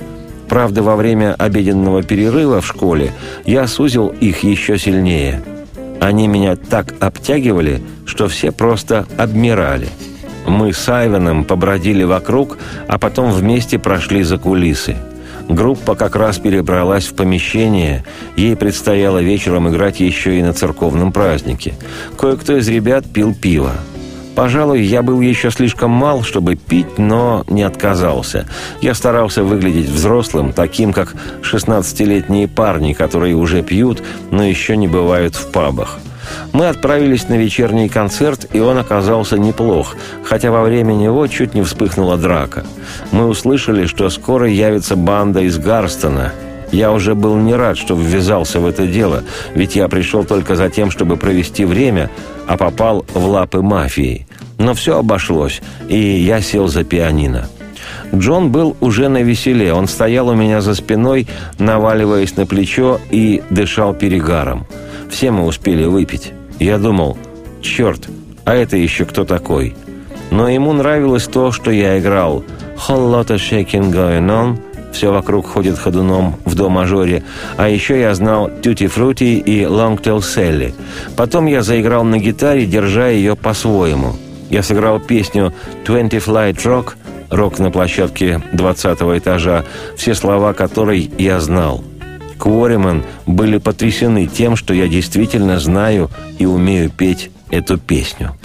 Правда, 0.47 0.83
во 0.83 0.95
время 0.95 1.35
обеденного 1.37 2.01
перерыва 2.01 2.61
в 2.61 2.67
школе 2.67 3.11
я 3.45 3.67
сузил 3.67 4.07
их 4.07 4.43
еще 4.43 4.77
сильнее. 4.77 5.43
Они 5.99 6.27
меня 6.27 6.55
так 6.55 6.93
обтягивали, 7.01 7.81
что 8.05 8.29
все 8.29 8.53
просто 8.53 9.05
обмирали– 9.17 9.89
мы 10.45 10.73
с 10.73 10.87
Айвеном 10.89 11.43
побродили 11.43 12.03
вокруг, 12.03 12.57
а 12.87 12.97
потом 12.97 13.31
вместе 13.31 13.79
прошли 13.79 14.23
за 14.23 14.37
кулисы. 14.37 14.95
Группа 15.47 15.95
как 15.95 16.15
раз 16.15 16.39
перебралась 16.39 17.05
в 17.05 17.15
помещение. 17.15 18.03
Ей 18.35 18.55
предстояло 18.55 19.19
вечером 19.19 19.69
играть 19.69 19.99
еще 19.99 20.39
и 20.39 20.43
на 20.43 20.53
церковном 20.53 21.11
празднике. 21.11 21.75
Кое-кто 22.17 22.57
из 22.57 22.67
ребят 22.67 23.05
пил 23.05 23.35
пиво. 23.35 23.71
Пожалуй, 24.35 24.81
я 24.81 25.01
был 25.01 25.21
еще 25.21 25.49
слишком 25.49 25.91
мал, 25.91 26.23
чтобы 26.23 26.55
пить, 26.55 26.97
но 26.97 27.45
не 27.47 27.63
отказался. 27.63 28.45
Я 28.81 28.93
старался 28.93 29.43
выглядеть 29.43 29.87
взрослым, 29.87 30.51
таким, 30.51 30.91
как 30.91 31.15
16-летние 31.41 32.49
парни, 32.49 32.91
которые 32.91 33.35
уже 33.35 33.63
пьют, 33.63 34.03
но 34.31 34.43
еще 34.43 34.75
не 34.75 34.89
бывают 34.89 35.35
в 35.35 35.51
пабах. 35.51 35.99
Мы 36.53 36.67
отправились 36.67 37.29
на 37.29 37.35
вечерний 37.35 37.89
концерт, 37.89 38.47
и 38.53 38.59
он 38.59 38.77
оказался 38.77 39.37
неплох, 39.37 39.95
хотя 40.23 40.51
во 40.51 40.63
время 40.63 40.93
него 40.93 41.27
чуть 41.27 41.53
не 41.53 41.61
вспыхнула 41.61 42.17
драка. 42.17 42.65
Мы 43.11 43.27
услышали, 43.27 43.85
что 43.85 44.09
скоро 44.09 44.49
явится 44.49 44.95
банда 44.95 45.41
из 45.41 45.57
Гарстона. 45.57 46.33
Я 46.71 46.91
уже 46.91 47.15
был 47.15 47.35
не 47.35 47.55
рад, 47.55 47.77
что 47.77 47.95
ввязался 47.95 48.59
в 48.59 48.65
это 48.65 48.87
дело, 48.87 49.23
ведь 49.53 49.75
я 49.75 49.87
пришел 49.87 50.23
только 50.23 50.55
за 50.55 50.69
тем, 50.69 50.91
чтобы 50.91 51.15
провести 51.15 51.63
время, 51.65 52.09
а 52.47 52.57
попал 52.57 53.05
в 53.13 53.25
лапы 53.25 53.61
мафии. 53.61 54.27
Но 54.57 54.73
все 54.73 54.99
обошлось, 54.99 55.61
и 55.87 55.97
я 55.97 56.41
сел 56.41 56.67
за 56.67 56.83
пианино. 56.83 57.47
Джон 58.13 58.51
был 58.51 58.75
уже 58.81 59.09
на 59.09 59.21
веселе. 59.21 59.73
Он 59.73 59.87
стоял 59.87 60.29
у 60.29 60.35
меня 60.35 60.61
за 60.61 60.75
спиной, 60.75 61.27
наваливаясь 61.59 62.37
на 62.37 62.45
плечо 62.45 62.99
и 63.09 63.41
дышал 63.49 63.93
перегаром. 63.93 64.65
Все 65.09 65.31
мы 65.31 65.45
успели 65.45 65.85
выпить. 65.85 66.33
Я 66.59 66.77
думал, 66.77 67.17
черт, 67.61 68.07
а 68.45 68.53
это 68.53 68.77
еще 68.77 69.05
кто 69.05 69.25
такой? 69.25 69.75
Но 70.31 70.49
ему 70.49 70.73
нравилось 70.73 71.25
то, 71.25 71.51
что 71.51 71.71
я 71.71 71.99
играл. 71.99 72.43
«Whole 72.75 73.09
lot 73.09 73.27
of 73.27 73.37
shaking 73.37 73.91
going 73.91 74.27
on», 74.27 74.59
все 74.91 75.11
вокруг 75.11 75.47
ходит 75.47 75.77
ходуном 75.77 76.35
в 76.45 76.55
до-мажоре. 76.55 77.23
А 77.57 77.67
еще 77.67 77.99
я 77.99 78.15
знал 78.15 78.49
«Tutti 78.49 78.89
Frutti» 78.89 79.39
и 79.39 79.63
«Long 79.63 80.01
Tail 80.01 80.19
Sally». 80.19 80.73
Потом 81.17 81.47
я 81.47 81.63
заиграл 81.63 82.03
на 82.03 82.17
гитаре, 82.17 82.65
держа 82.65 83.07
ее 83.07 83.35
по-своему. 83.35 84.13
Я 84.49 84.63
сыграл 84.63 84.99
песню 84.99 85.53
«Twenty 85.85 86.23
Flight 86.23 86.55
Rock», 86.63 86.93
рок 87.29 87.59
на 87.59 87.71
площадке 87.71 88.41
20 88.53 89.01
этажа, 89.17 89.65
все 89.97 90.15
слова 90.15 90.53
которой 90.53 91.11
я 91.17 91.39
знал– 91.39 91.83
Квориман 92.39 93.03
были 93.25 93.57
потрясены 93.57 94.27
тем, 94.27 94.55
что 94.55 94.73
я 94.73 94.87
действительно 94.87 95.59
знаю 95.59 96.09
и 96.37 96.45
умею 96.45 96.89
петь 96.89 97.31
эту 97.49 97.77
песню. 97.77 98.35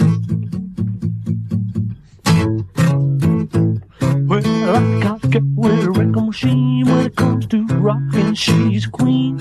Get 5.31 5.43
with 5.55 5.85
a 5.85 5.91
record 5.91 6.25
machine 6.25 6.85
when 6.85 7.05
it 7.05 7.15
comes 7.15 7.47
to 7.47 7.65
rockin'. 7.79 8.35
She's 8.35 8.85
a 8.85 8.89
queen. 8.89 9.37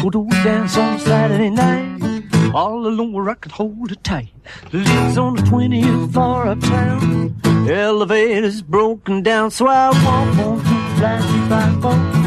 Go 0.00 0.08
to 0.08 0.26
a 0.26 0.42
dance 0.42 0.78
on 0.78 0.98
Saturday 0.98 1.50
night. 1.50 2.22
All 2.54 2.86
alone 2.86 3.12
where 3.12 3.28
I 3.28 3.34
could 3.34 3.52
hold 3.52 3.90
her 3.90 3.96
tight. 3.96 4.32
Lives 4.72 5.18
on 5.18 5.36
the 5.36 5.42
20th 5.42 6.10
floor 6.10 6.46
uptown. 6.46 7.38
Elevator's 7.68 8.62
broken 8.62 9.22
down, 9.22 9.50
so 9.50 9.66
I 9.66 9.90
walk 9.90 10.38
on 10.38 10.60
through 10.64 10.96
flat 10.96 11.50
by 11.50 11.80
phone 11.82 12.25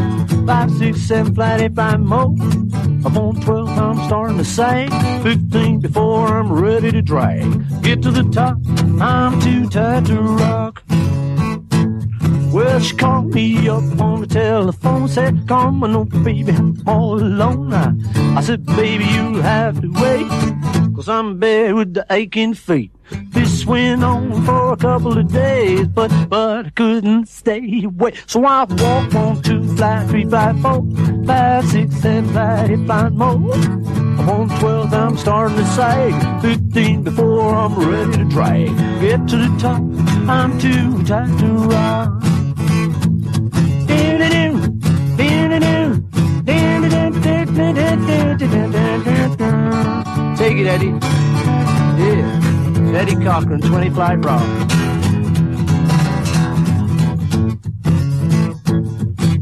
five, 0.49 0.71
six, 0.71 0.99
seven, 1.01 1.35
flat 1.35 1.61
eight, 1.61 1.75
five 1.75 1.99
more. 1.99 2.33
I'm 3.05 3.17
on 3.17 3.39
12, 3.39 3.69
I'm 3.69 3.97
starting 4.07 4.37
to 4.39 4.43
sing. 4.43 4.89
15 5.21 5.79
before 5.79 6.25
I'm 6.27 6.51
ready 6.51 6.91
to 6.91 7.03
drag. 7.03 7.43
Get 7.83 8.01
to 8.01 8.09
the 8.09 8.23
top, 8.23 8.57
I'm 8.99 9.39
too 9.41 9.69
tired 9.69 10.07
to 10.07 10.19
rock. 10.19 10.83
Well, 12.51 12.79
she 12.79 12.95
called 12.95 13.31
me 13.31 13.69
up 13.69 14.01
on 14.01 14.21
the 14.21 14.27
telephone, 14.27 15.07
said, 15.07 15.47
Come 15.47 15.83
on, 15.83 16.23
baby, 16.23 16.51
I'm 16.51 16.81
all 16.87 17.21
alone. 17.21 17.71
I, 17.71 17.93
I 18.35 18.41
said, 18.41 18.65
Baby, 18.65 19.05
you 19.05 19.35
have 19.41 19.79
to 19.81 19.87
wait, 20.01 20.95
cause 20.95 21.07
I'm 21.07 21.37
bad 21.37 21.75
with 21.75 21.93
the 21.93 22.07
aching 22.09 22.55
feet. 22.55 22.91
This 23.31 23.65
went 23.65 24.03
on 24.03 24.45
for 24.45 24.73
a 24.73 24.77
couple 24.77 25.17
of 25.17 25.31
days, 25.31 25.87
but 25.87 26.11
but 26.29 26.65
I 26.65 26.69
couldn't 26.71 27.27
stay 27.27 27.83
away. 27.83 28.13
So 28.27 28.45
I 28.45 28.65
walked 28.65 29.15
on 29.15 29.41
two, 29.41 29.75
fly 29.75 30.05
three, 30.07 30.25
fly 30.25 30.53
four, 30.61 30.85
five, 31.25 31.65
six, 31.67 31.95
seven, 31.97 32.29
fly 32.31 32.65
eight, 32.69 32.85
fly 32.85 33.09
more. 33.09 33.53
I'm 33.53 34.29
on 34.29 34.59
twelve, 34.59 34.93
I'm 34.93 35.17
starting 35.17 35.57
to 35.57 35.65
sag. 35.65 36.41
Fifteen 36.41 37.03
before 37.03 37.55
I'm 37.55 37.75
ready 37.75 38.17
to 38.17 38.25
drag. 38.25 38.67
Get 39.01 39.27
to 39.29 39.37
the 39.37 39.57
top, 39.59 39.81
I'm 40.29 40.59
too 40.59 41.03
tired 41.03 41.39
to 41.39 41.45
rock. 41.69 42.23
Take 50.37 50.57
it, 50.57 50.67
Eddie. 50.67 50.87
Yeah. 52.01 52.48
Eddie 52.95 53.15
Cochran, 53.23 53.61
20 53.61 53.89
Fly 53.91 54.15
Rock. 54.15 54.41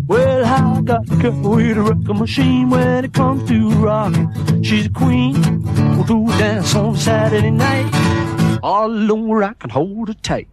Well, 0.08 0.46
I 0.46 0.82
got 0.82 1.12
a 1.12 1.16
girl 1.16 1.56
with 1.56 2.10
a 2.10 2.14
machine 2.14 2.70
when 2.70 3.06
it 3.06 3.14
comes 3.14 3.48
to 3.50 3.70
rocking. 3.72 4.64
She's 4.64 4.86
a 4.86 4.90
queen. 4.90 5.34
We'll 5.96 6.04
do 6.04 6.30
a 6.30 6.38
dance 6.38 6.76
on 6.76 6.96
Saturday 6.96 7.52
night. 7.52 7.90
All 8.64 8.88
alone 8.88 9.28
where 9.28 9.44
I 9.44 9.54
can 9.54 9.70
hold 9.70 10.10
her 10.10 10.14
tight. 10.14 10.48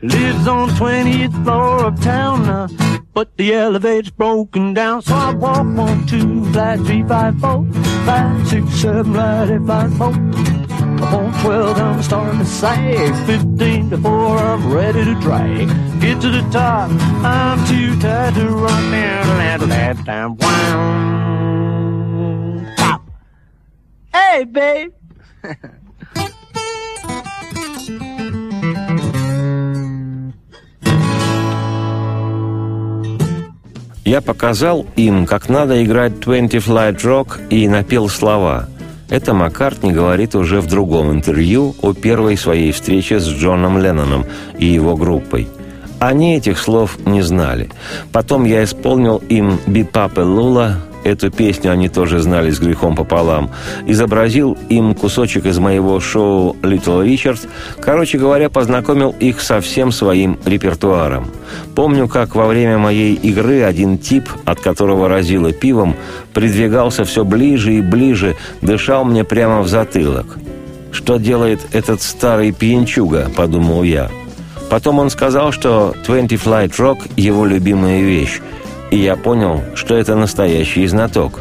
Lives 0.00 0.46
on 0.46 0.68
20th 0.70 1.44
floor 1.44 1.84
of 1.84 2.00
town 2.02 2.46
now, 2.46 2.68
but 3.12 3.36
the 3.36 3.52
elevator's 3.52 4.10
broken 4.10 4.72
down, 4.72 5.02
so 5.02 5.14
I 5.14 5.34
walk 5.34 5.58
on 5.58 6.06
two, 6.06 6.44
flat 6.52 6.78
three, 6.80 7.02
five, 7.02 7.38
four, 7.40 7.66
five, 8.06 8.48
six, 8.48 8.66
seven, 8.74 9.12
right, 9.12 9.50
eight, 9.50 9.66
five, 9.66 9.92
four. 9.98 10.57
Up 11.03 11.13
on 11.13 11.33
12, 11.41 11.77
I'm 11.77 12.01
starting 12.01 12.39
to 12.39 12.45
sag. 12.45 13.13
15 13.25 13.89
before 13.89 14.37
I'm 14.37 14.71
ready 14.71 15.03
to 15.05 15.15
drag. 15.19 15.67
Get 15.99 16.21
to 16.21 16.29
the 16.29 16.41
top, 16.51 16.89
I'm 17.23 17.65
too 17.67 17.99
tired 17.99 18.35
to 18.35 18.47
run 18.47 18.91
down, 18.91 19.59
down, 19.59 19.69
down, 20.05 20.37
down, 20.37 20.37
Top. 22.77 23.01
Hey, 24.13 24.45
babe. 24.45 24.93
Я 34.05 34.21
показал 34.21 34.85
им, 34.95 35.25
как 35.25 35.49
надо 35.49 35.83
играть 35.83 36.13
«Twenty 36.19 36.59
Flight 36.59 36.97
Rock» 37.03 37.47
и 37.49 37.67
напел 37.67 38.09
слова – 38.09 38.76
это 39.10 39.34
Маккартни 39.34 39.92
говорит 39.92 40.34
уже 40.34 40.60
в 40.60 40.66
другом 40.66 41.10
интервью 41.12 41.74
о 41.82 41.92
первой 41.92 42.36
своей 42.36 42.72
встрече 42.72 43.20
с 43.20 43.26
Джоном 43.26 43.78
Ленноном 43.78 44.26
и 44.58 44.66
его 44.66 44.96
группой. 44.96 45.48
Они 45.98 46.36
этих 46.36 46.58
слов 46.58 46.98
не 47.06 47.22
знали. 47.22 47.70
Потом 48.12 48.44
я 48.44 48.62
исполнил 48.62 49.16
им 49.28 49.58
«Бипап 49.66 50.18
и 50.18 50.22
Лула», 50.22 50.76
Эту 51.08 51.30
песню 51.30 51.72
они 51.72 51.88
тоже 51.88 52.18
знали 52.20 52.50
с 52.50 52.60
грехом 52.60 52.94
пополам. 52.94 53.50
Изобразил 53.86 54.58
им 54.68 54.94
кусочек 54.94 55.46
из 55.46 55.58
моего 55.58 56.00
шоу 56.00 56.54
«Литл 56.62 57.00
Ричард». 57.00 57.48
Короче 57.80 58.18
говоря, 58.18 58.50
познакомил 58.50 59.14
их 59.18 59.40
со 59.40 59.62
всем 59.62 59.90
своим 59.90 60.38
репертуаром. 60.44 61.30
Помню, 61.74 62.08
как 62.08 62.34
во 62.34 62.46
время 62.46 62.76
моей 62.76 63.14
игры 63.14 63.62
один 63.62 63.96
тип, 63.96 64.28
от 64.44 64.60
которого 64.60 65.08
разило 65.08 65.50
пивом, 65.50 65.96
придвигался 66.34 67.06
все 67.06 67.24
ближе 67.24 67.72
и 67.72 67.80
ближе, 67.80 68.36
дышал 68.60 69.06
мне 69.06 69.24
прямо 69.24 69.62
в 69.62 69.68
затылок. 69.68 70.36
«Что 70.92 71.16
делает 71.16 71.60
этот 71.72 72.02
старый 72.02 72.52
пьянчуга?»– 72.52 73.30
подумал 73.36 73.82
я. 73.82 74.10
Потом 74.68 74.98
он 74.98 75.08
сказал, 75.08 75.52
что 75.52 75.94
«Twenty 76.06 76.38
Flight 76.38 76.76
Rock»– 76.76 76.98
его 77.16 77.46
любимая 77.46 78.02
вещь, 78.02 78.40
и 78.90 78.96
я 78.96 79.16
понял, 79.16 79.62
что 79.74 79.96
это 79.96 80.14
настоящий 80.14 80.86
знаток. 80.86 81.40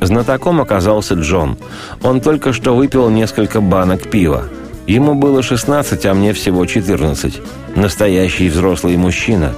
Знатоком 0.00 0.60
оказался 0.60 1.14
Джон. 1.14 1.58
Он 2.02 2.20
только 2.20 2.52
что 2.52 2.74
выпил 2.74 3.10
несколько 3.10 3.60
банок 3.60 4.08
пива. 4.08 4.44
Ему 4.86 5.14
было 5.14 5.42
16, 5.42 6.06
а 6.06 6.14
мне 6.14 6.32
всего 6.32 6.64
14. 6.64 7.40
Настоящий 7.76 8.48
взрослый 8.48 8.96
мужчина. 8.96 9.52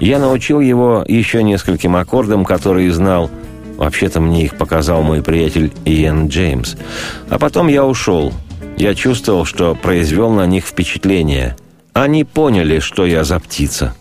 Я 0.00 0.18
научил 0.18 0.60
его 0.60 1.04
еще 1.06 1.42
нескольким 1.42 1.94
аккордам, 1.94 2.44
которые 2.44 2.90
знал. 2.92 3.30
Вообще-то 3.76 4.20
мне 4.20 4.44
их 4.44 4.56
показал 4.56 5.02
мой 5.02 5.22
приятель 5.22 5.72
Иэн 5.84 6.28
Джеймс. 6.28 6.76
А 7.28 7.38
потом 7.38 7.68
я 7.68 7.84
ушел. 7.84 8.32
Я 8.76 8.94
чувствовал, 8.94 9.44
что 9.44 9.74
произвел 9.74 10.30
на 10.30 10.46
них 10.46 10.64
впечатление. 10.64 11.56
Они 11.92 12.24
поняли, 12.24 12.78
что 12.78 13.04
я 13.04 13.22
за 13.22 13.38
птица. 13.38 13.94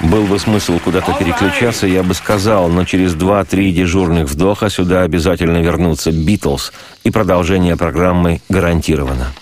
Был 0.00 0.24
бы 0.24 0.38
смысл 0.38 0.78
куда-то 0.78 1.12
переключаться, 1.18 1.86
я 1.86 2.02
бы 2.02 2.14
сказал, 2.14 2.68
но 2.68 2.84
через 2.84 3.14
два-три 3.14 3.72
дежурных 3.72 4.28
вдоха 4.28 4.70
сюда 4.70 5.02
обязательно 5.02 5.58
вернутся 5.58 6.12
«Битлз», 6.12 6.72
и 7.04 7.10
продолжение 7.10 7.76
программы 7.76 8.40
гарантировано. 8.48 9.32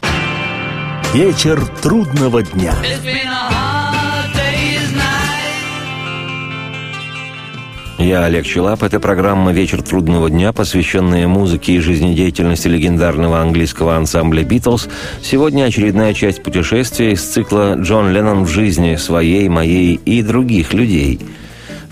Вечер 1.13 1.65
трудного 1.83 2.43
дня. 2.43 2.75
Я 8.07 8.23
Олег 8.23 8.47
Челап. 8.47 8.85
Это 8.85 9.01
программа 9.01 9.53
«Вечер 9.53 9.83
трудного 9.83 10.31
дня», 10.31 10.53
посвященная 10.53 11.27
музыке 11.27 11.73
и 11.73 11.81
жизнедеятельности 11.81 12.69
легендарного 12.69 13.41
английского 13.41 13.97
ансамбля 13.97 14.45
«Битлз». 14.45 14.89
Сегодня 15.21 15.65
очередная 15.65 16.15
часть 16.15 16.41
путешествия 16.41 17.11
из 17.11 17.25
цикла 17.25 17.75
«Джон 17.75 18.13
Леннон 18.13 18.45
в 18.45 18.49
жизни 18.49 18.95
своей, 18.95 19.49
моей 19.49 19.95
и 19.97 20.23
других 20.23 20.73
людей». 20.73 21.19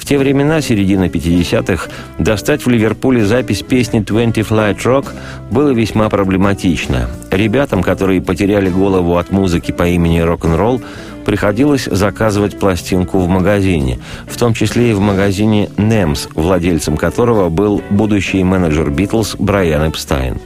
В 0.04 0.06
те 0.06 0.18
времена, 0.18 0.60
середина 0.60 1.04
50-х, 1.04 1.88
достать 2.18 2.66
в 2.66 2.68
Ливерпуле 2.68 3.24
запись 3.24 3.62
песни 3.62 4.02
«Twenty 4.02 4.46
Flight 4.46 4.76
Rock» 4.84 5.06
было 5.50 5.70
весьма 5.70 6.10
проблематично. 6.10 7.08
Ребятам, 7.30 7.82
которые 7.82 8.20
потеряли 8.20 8.68
голову 8.68 9.16
от 9.16 9.30
музыки 9.30 9.72
по 9.72 9.88
имени 9.88 10.18
рок-н-ролл, 10.18 10.82
приходилось 11.24 11.88
заказывать 11.90 12.58
пластинку 12.58 13.18
в 13.18 13.28
магазине, 13.28 13.98
в 14.26 14.36
том 14.36 14.52
числе 14.52 14.90
и 14.90 14.92
в 14.92 15.00
магазине 15.00 15.70
«Немс», 15.78 16.28
владельцем 16.34 16.98
которого 16.98 17.48
был 17.48 17.82
будущий 17.88 18.44
менеджер 18.44 18.90
«Битлз» 18.90 19.36
Брайан 19.38 19.88
Эпстайн. 19.88 20.38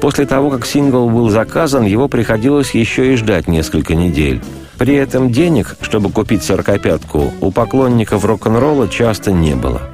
После 0.00 0.26
того, 0.26 0.50
как 0.50 0.66
сингл 0.66 1.08
был 1.08 1.28
заказан, 1.28 1.84
его 1.84 2.08
приходилось 2.08 2.72
еще 2.72 3.12
и 3.12 3.16
ждать 3.16 3.46
несколько 3.46 3.94
недель. 3.94 4.40
При 4.78 4.94
этом 4.94 5.32
денег, 5.32 5.76
чтобы 5.80 6.10
купить 6.10 6.42
сорокопятку, 6.42 7.32
у 7.40 7.50
поклонников 7.50 8.24
рок-н-ролла 8.24 8.88
часто 8.88 9.32
не 9.32 9.54
было– 9.54 9.82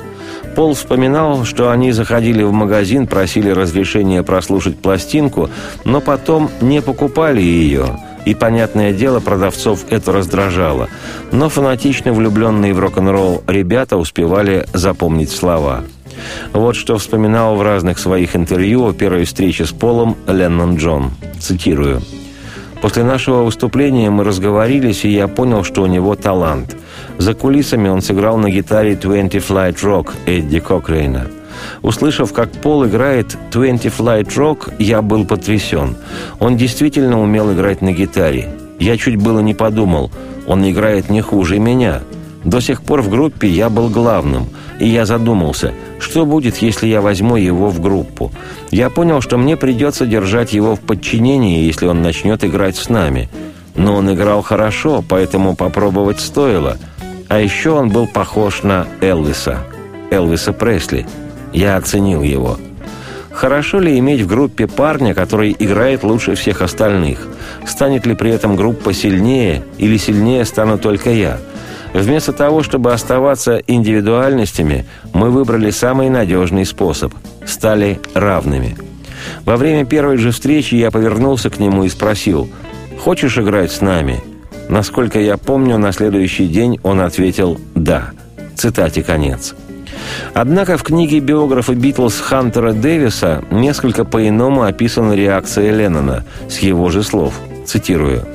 Пол 0.55 0.75
вспоминал, 0.75 1.45
что 1.45 1.71
они 1.71 1.91
заходили 1.91 2.43
в 2.45 2.53
магазин, 2.53 3.09
просили 3.09 3.51
разрешения 3.51 4.23
прослушать 4.23 4.79
пластинку, 4.79 5.51
но 5.85 6.01
потом 6.01 6.49
не 6.61 6.81
покупали 6.81 7.41
ее. 7.41 7.99
И, 8.25 8.35
понятное 8.35 8.93
дело, 8.93 9.21
продавцов 9.21 9.85
это 9.91 10.13
раздражало. 10.13 10.89
Но 11.33 11.49
фанатично 11.49 12.13
влюбленные 12.13 12.73
в 12.73 12.79
рок-н-ролл 12.79 13.43
ребята 13.47 13.97
успевали 13.97 14.67
запомнить 14.73 15.31
слова. 15.31 15.83
Вот 16.53 16.77
что 16.77 16.97
вспоминал 16.99 17.57
в 17.57 17.63
разных 17.63 17.99
своих 17.99 18.37
интервью 18.37 18.87
о 18.87 18.93
первой 18.93 19.25
встрече 19.25 19.67
с 19.67 19.73
Полом 19.73 20.17
Леннон 20.27 20.77
Джон. 20.77 21.11
Цитирую. 21.41 22.01
После 22.85 23.03
нашего 23.03 23.45
выступления 23.45 24.11
мы 24.11 24.25
разговорились, 24.25 25.07
и 25.07 25.09
я 25.09 25.27
понял, 25.27 25.65
что 25.65 25.81
у 25.81 25.87
него 25.87 26.17
талант. 26.17 26.77
За 27.17 27.33
кулисами 27.33 27.89
он 27.89 28.03
сыграл 28.03 28.37
на 28.37 28.51
гитаре 28.51 28.93
«20 28.93 29.31
Flight 29.31 29.77
Rock» 29.77 30.11
Эдди 30.27 30.61
Кокрейна. 30.61 31.29
Услышав, 31.81 32.35
как 32.35 32.53
Пол 32.53 32.85
играет 32.85 33.39
«20 33.53 33.91
Flight 33.91 34.27
Rock», 34.37 34.75
я 34.79 35.01
был 35.01 35.25
потрясен. 35.25 35.97
Он 36.41 36.59
действительно 36.59 37.23
умел 37.23 37.55
играть 37.55 37.81
на 37.81 37.93
гитаре. 37.93 38.51
Я 38.79 38.99
чуть 38.99 39.17
было 39.17 39.41
не 39.41 39.55
подумал, 39.55 40.11
он 40.47 40.71
играет 40.71 41.09
не 41.09 41.23
хуже 41.23 41.59
меня. 41.59 42.03
До 42.45 42.61
сих 42.61 42.83
пор 42.83 43.01
в 43.01 43.09
группе 43.09 43.49
я 43.49 43.71
был 43.71 43.89
главным, 43.89 44.49
и 44.79 44.89
я 44.89 45.07
задумался, 45.07 45.73
что 45.99 46.27
будет, 46.27 46.59
если 46.59 46.87
я 46.87 47.01
возьму 47.01 47.37
его 47.37 47.69
в 47.69 47.81
группу. 47.81 48.33
Я 48.71 48.91
понял, 48.91 49.21
что 49.21 49.39
мне 49.39 49.57
придется 49.57 50.07
держать 50.07 50.53
его 50.53 50.77
в 50.77 50.81
подчинении, 50.81 51.65
если 51.65 51.87
он 51.87 52.03
начнет 52.03 52.45
играть 52.45 52.77
с 52.77 52.89
нами. 52.89 53.29
Но 53.77 53.97
он 53.97 54.13
играл 54.13 54.43
хорошо, 54.43 55.05
поэтому 55.07 55.57
попробовать 55.57 56.21
стоило. 56.21 56.77
А 57.29 57.39
еще 57.41 57.71
он 57.71 57.89
был 57.89 58.07
похож 58.07 58.63
на 58.63 58.87
Элвиса. 59.01 59.59
Элвиса 60.11 60.53
Пресли. 60.53 61.07
Я 61.53 61.77
оценил 61.77 62.23
его. 62.23 62.59
Хорошо 63.31 63.81
ли 63.81 63.99
иметь 63.99 64.21
в 64.21 64.29
группе 64.29 64.69
парня, 64.69 65.13
который 65.13 65.57
играет 65.59 66.05
лучше 66.05 66.37
всех 66.37 66.63
остальных? 66.63 67.27
Станет 67.67 68.07
ли 68.07 68.15
при 68.15 68.31
этом 68.31 68.55
группа 68.55 68.93
сильнее, 68.93 69.65
или 69.79 69.97
сильнее 69.97 70.45
стану 70.45 70.79
только 70.79 71.11
я– 71.11 71.39
Вместо 71.95 72.33
того, 72.33 72.65
чтобы 72.65 72.93
оставаться 72.93 73.63
индивидуальностями, 73.69 74.85
мы 75.13 75.31
выбрали 75.31 75.71
самый 75.71 76.11
надежный 76.11 76.67
способ– 76.67 77.15
стали 77.47 78.01
равными. 78.15 78.77
Во 79.45 79.57
время 79.57 79.85
первой 79.87 80.17
же 80.17 80.33
встречи 80.33 80.75
я 80.75 80.91
повернулся 80.91 81.51
к 81.51 81.61
нему 81.61 81.85
и 81.85 81.89
спросил 81.89 82.51
«Хочешь 82.99 83.39
играть 83.39 83.71
с 83.71 83.81
нами?» 83.81 84.23
Насколько 84.69 85.21
я 85.21 85.37
помню, 85.37 85.79
на 85.79 85.93
следующий 85.93 86.49
день 86.49 86.81
он 86.83 87.01
ответил 87.01 87.61
«да». 87.77 88.11
Цитате 88.57 89.05
конец. 89.05 89.55
Однако 90.33 90.77
в 90.77 90.83
книге 90.83 91.21
биографа 91.21 91.75
Битлз 91.75 92.21
Хантера 92.21 92.73
Дэвиса 92.73 93.45
несколько 93.51 94.05
по-иному 94.05 94.63
описана 94.63 95.13
реакция 95.13 95.71
Леннона, 95.71 96.25
с 96.49 96.59
его 96.59 96.91
же 96.91 97.05
слов. 97.05 97.35
Цитирую– 97.67 98.27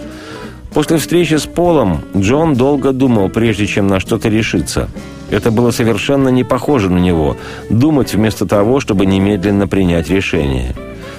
После 0.74 0.98
встречи 0.98 1.34
с 1.34 1.46
Полом 1.46 2.02
Джон 2.16 2.54
долго 2.54 2.92
думал, 2.92 3.30
прежде 3.30 3.66
чем 3.66 3.88
на 3.88 4.00
что-то 4.00 4.30
решиться. 4.30 4.90
Это 5.32 5.52
было 5.52 5.72
совершенно 5.72 6.30
не 6.30 6.44
похоже 6.44 6.90
на 6.90 7.00
него– 7.00 7.38
думать 7.70 8.14
вместо 8.14 8.46
того, 8.46 8.80
чтобы 8.80 9.06
немедленно 9.06 9.68
принять 9.68 10.10
решение. 10.10 10.76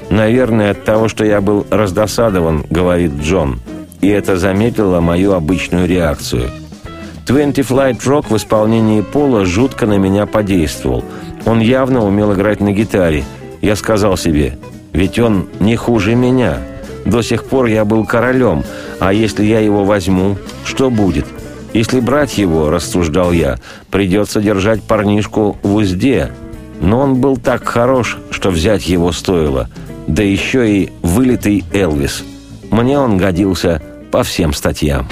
«Наверное, 0.09 0.73
от 0.73 0.85
того, 0.85 1.09
что 1.09 1.25
я 1.25 1.41
был 1.41 1.67
раздосадован»,– 1.71 2.65
говорит 2.71 3.13
Джон. 3.21 3.61
И 4.01 4.09
это 4.09 4.37
заметило 4.37 5.01
мою 5.01 5.33
обычную 5.33 5.87
реакцию. 5.87 6.51
«Twenty 7.27 7.63
Flight 7.67 8.01
Rock» 8.05 8.27
в 8.29 8.37
исполнении 8.37 9.03
Пола 9.03 9.45
жутко 9.45 9.87
на 9.87 9.99
меня 9.99 10.27
подействовал. 10.27 11.05
Он 11.45 11.61
явно 11.61 12.05
умел 12.05 12.33
играть 12.33 12.61
на 12.61 12.73
гитаре. 12.73 13.25
Я 13.61 13.77
сказал 13.77 14.17
себе, 14.17 14.59
ведь 14.93 15.19
он 15.19 15.49
не 15.61 15.77
хуже 15.77 16.15
меня– 16.15 16.59
до 17.05 17.23
сих 17.23 17.45
пор 17.45 17.67
я 17.67 17.85
был 17.85 18.05
королем, 18.05 18.65
а 18.99 19.13
если 19.13 19.45
я 19.45 19.61
его 19.61 19.85
возьму, 19.85 20.37
что 20.65 20.91
будет? 20.91 21.27
Если 21.73 22.01
брать 22.01 22.39
его, 22.39 22.71
рассуждал 22.71 23.33
я, 23.33 23.59
придется 23.91 24.41
держать 24.41 24.83
парнишку 24.83 25.57
в 25.63 25.75
узде. 25.75 26.33
Но 26.81 27.01
он 27.01 27.21
был 27.21 27.37
так 27.37 27.65
хорош, 27.65 28.19
что 28.31 28.51
взять 28.51 28.89
его 28.89 29.13
стоило. 29.13 29.69
Да 30.07 30.23
еще 30.23 30.69
и 30.69 30.93
вылитый 31.03 31.65
Элвис. 31.73 32.25
Мне 32.71 32.99
он 32.99 33.19
годился 33.19 33.83
по 34.11 34.23
всем 34.23 34.53
статьям. 34.53 35.09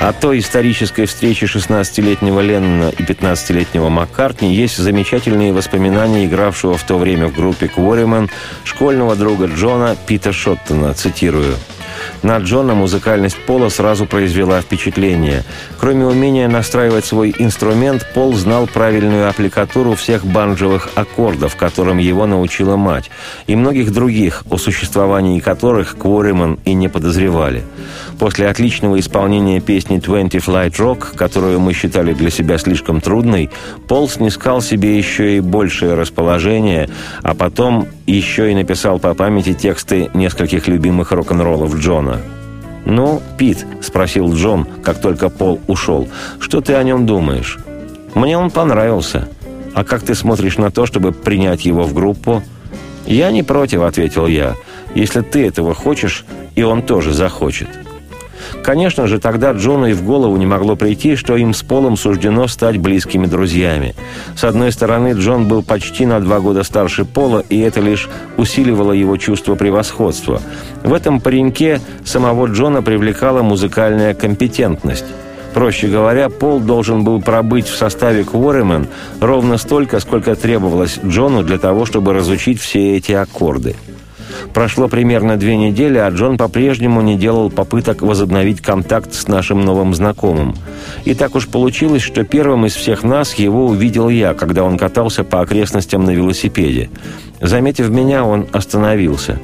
О 0.00 0.14
той 0.14 0.38
исторической 0.38 1.04
встрече 1.04 1.44
16-летнего 1.44 2.40
Леннона 2.40 2.88
и 2.88 3.02
15-летнего 3.02 3.90
Маккартни 3.90 4.54
есть 4.54 4.78
замечательные 4.78 5.52
воспоминания 5.52 6.24
игравшего 6.24 6.78
в 6.78 6.82
то 6.84 6.96
время 6.96 7.28
в 7.28 7.34
группе 7.34 7.68
Кворимен 7.68 8.30
школьного 8.64 9.14
друга 9.14 9.44
Джона 9.44 9.94
Пита 10.06 10.32
Шоттона, 10.32 10.94
цитирую– 10.94 11.54
на 12.22 12.38
Джона 12.38 12.74
музыкальность 12.74 13.36
Пола 13.46 13.68
сразу 13.68 14.06
произвела 14.06 14.60
впечатление. 14.60 15.44
Кроме 15.78 16.06
умения 16.06 16.48
настраивать 16.48 17.04
свой 17.04 17.34
инструмент, 17.38 18.06
Пол 18.14 18.34
знал 18.34 18.66
правильную 18.66 19.28
аппликатуру 19.28 19.94
всех 19.94 20.24
банджевых 20.24 20.90
аккордов, 20.94 21.56
которым 21.56 21.98
его 21.98 22.26
научила 22.26 22.76
мать, 22.76 23.10
и 23.46 23.56
многих 23.56 23.92
других, 23.92 24.44
о 24.50 24.58
существовании 24.58 25.40
которых 25.40 25.96
Квориман 25.96 26.58
и 26.64 26.74
не 26.74 26.88
подозревали. 26.88 27.64
После 28.20 28.48
отличного 28.48 29.00
исполнения 29.00 29.60
песни 29.60 29.98
«20 29.98 30.28
Flight 30.44 30.72
Rock», 30.72 31.16
которую 31.16 31.58
мы 31.58 31.72
считали 31.72 32.12
для 32.12 32.28
себя 32.28 32.58
слишком 32.58 33.00
трудной, 33.00 33.48
Пол 33.88 34.10
снискал 34.10 34.60
себе 34.60 34.98
еще 34.98 35.38
и 35.38 35.40
большее 35.40 35.94
расположение, 35.94 36.90
а 37.22 37.34
потом 37.34 37.88
еще 38.06 38.52
и 38.52 38.54
написал 38.54 38.98
по 38.98 39.14
памяти 39.14 39.54
тексты 39.54 40.10
нескольких 40.12 40.68
любимых 40.68 41.12
рок-н-роллов 41.12 41.74
Джона. 41.76 42.20
«Ну, 42.84 43.22
Пит»,— 43.38 43.64
спросил 43.80 44.34
Джон, 44.34 44.66
как 44.82 45.00
только 45.00 45.30
Пол 45.30 45.58
ушел,— 45.66 46.06
«что 46.40 46.60
ты 46.60 46.74
о 46.74 46.82
нем 46.82 47.06
думаешь?» 47.06 47.58
«Мне 48.12 48.36
он 48.36 48.50
понравился. 48.50 49.30
А 49.72 49.82
как 49.82 50.02
ты 50.02 50.14
смотришь 50.14 50.58
на 50.58 50.70
то, 50.70 50.84
чтобы 50.84 51.12
принять 51.12 51.64
его 51.64 51.84
в 51.84 51.94
группу?» 51.94 52.42
«Я 53.06 53.30
не 53.30 53.42
против»,— 53.42 53.80
ответил 53.80 54.26
я,— 54.26 54.56
«если 54.94 55.22
ты 55.22 55.46
этого 55.46 55.72
хочешь, 55.72 56.26
и 56.54 56.62
он 56.62 56.82
тоже 56.82 57.14
захочет». 57.14 57.68
Конечно 58.62 59.06
же, 59.06 59.18
тогда 59.18 59.52
Джону 59.52 59.86
и 59.86 59.92
в 59.92 60.02
голову 60.02 60.36
не 60.36 60.46
могло 60.46 60.76
прийти, 60.76 61.16
что 61.16 61.36
им 61.36 61.54
с 61.54 61.62
Полом 61.62 61.96
суждено 61.96 62.46
стать 62.48 62.78
близкими 62.78 63.26
друзьями. 63.26 63.94
С 64.36 64.44
одной 64.44 64.72
стороны, 64.72 65.12
Джон 65.12 65.48
был 65.48 65.62
почти 65.62 66.06
на 66.06 66.20
два 66.20 66.40
года 66.40 66.62
старше 66.62 67.04
Пола, 67.04 67.44
и 67.48 67.58
это 67.60 67.80
лишь 67.80 68.08
усиливало 68.36 68.92
его 68.92 69.16
чувство 69.16 69.54
превосходства. 69.54 70.40
В 70.82 70.92
этом 70.92 71.20
пареньке 71.20 71.80
самого 72.04 72.46
Джона 72.46 72.82
привлекала 72.82 73.42
музыкальная 73.42 74.14
компетентность. 74.14 75.06
Проще 75.54 75.88
говоря, 75.88 76.28
Пол 76.28 76.60
должен 76.60 77.02
был 77.02 77.20
пробыть 77.20 77.66
в 77.66 77.76
составе 77.76 78.22
Кворемен 78.22 78.86
ровно 79.20 79.58
столько, 79.58 79.98
сколько 79.98 80.36
требовалось 80.36 81.00
Джону 81.04 81.42
для 81.42 81.58
того, 81.58 81.86
чтобы 81.86 82.12
разучить 82.12 82.60
все 82.60 82.96
эти 82.96 83.12
аккорды– 83.12 83.74
Прошло 84.52 84.88
примерно 84.88 85.36
две 85.36 85.56
недели, 85.56 85.98
а 85.98 86.10
Джон 86.10 86.36
по-прежнему 86.36 87.00
не 87.00 87.16
делал 87.16 87.50
попыток 87.50 88.02
возобновить 88.02 88.60
контакт 88.60 89.14
с 89.14 89.28
нашим 89.28 89.64
новым 89.64 89.94
знакомым. 89.94 90.54
И 91.04 91.14
так 91.14 91.34
уж 91.34 91.48
получилось, 91.48 92.02
что 92.02 92.24
первым 92.24 92.66
из 92.66 92.74
всех 92.74 93.02
нас 93.02 93.34
его 93.34 93.66
увидел 93.66 94.08
я, 94.08 94.34
когда 94.34 94.64
он 94.64 94.78
катался 94.78 95.24
по 95.24 95.40
окрестностям 95.40 96.04
на 96.04 96.10
велосипеде. 96.10 96.90
Заметив 97.40 97.88
меня, 97.90 98.24
он 98.24 98.46
остановился. 98.52 99.38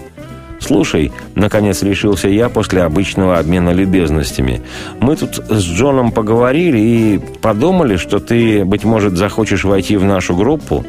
«Слушай»,— 0.59 1.13
наконец 1.35 1.83
решился 1.83 2.29
я 2.29 2.49
после 2.49 2.83
обычного 2.83 3.39
обмена 3.39 3.71
любезностями, 3.71 4.63
«мы 5.01 5.17
тут 5.17 5.37
с 5.49 5.63
Джоном 5.63 6.13
поговорили 6.13 6.79
и 6.79 7.21
подумали, 7.41 7.97
что 7.97 8.19
ты, 8.19 8.65
быть 8.65 8.85
может, 8.85 9.17
захочешь 9.17 9.65
войти 9.65 9.97
в 9.97 10.05
нашу 10.05 10.35
группу». 10.35 10.85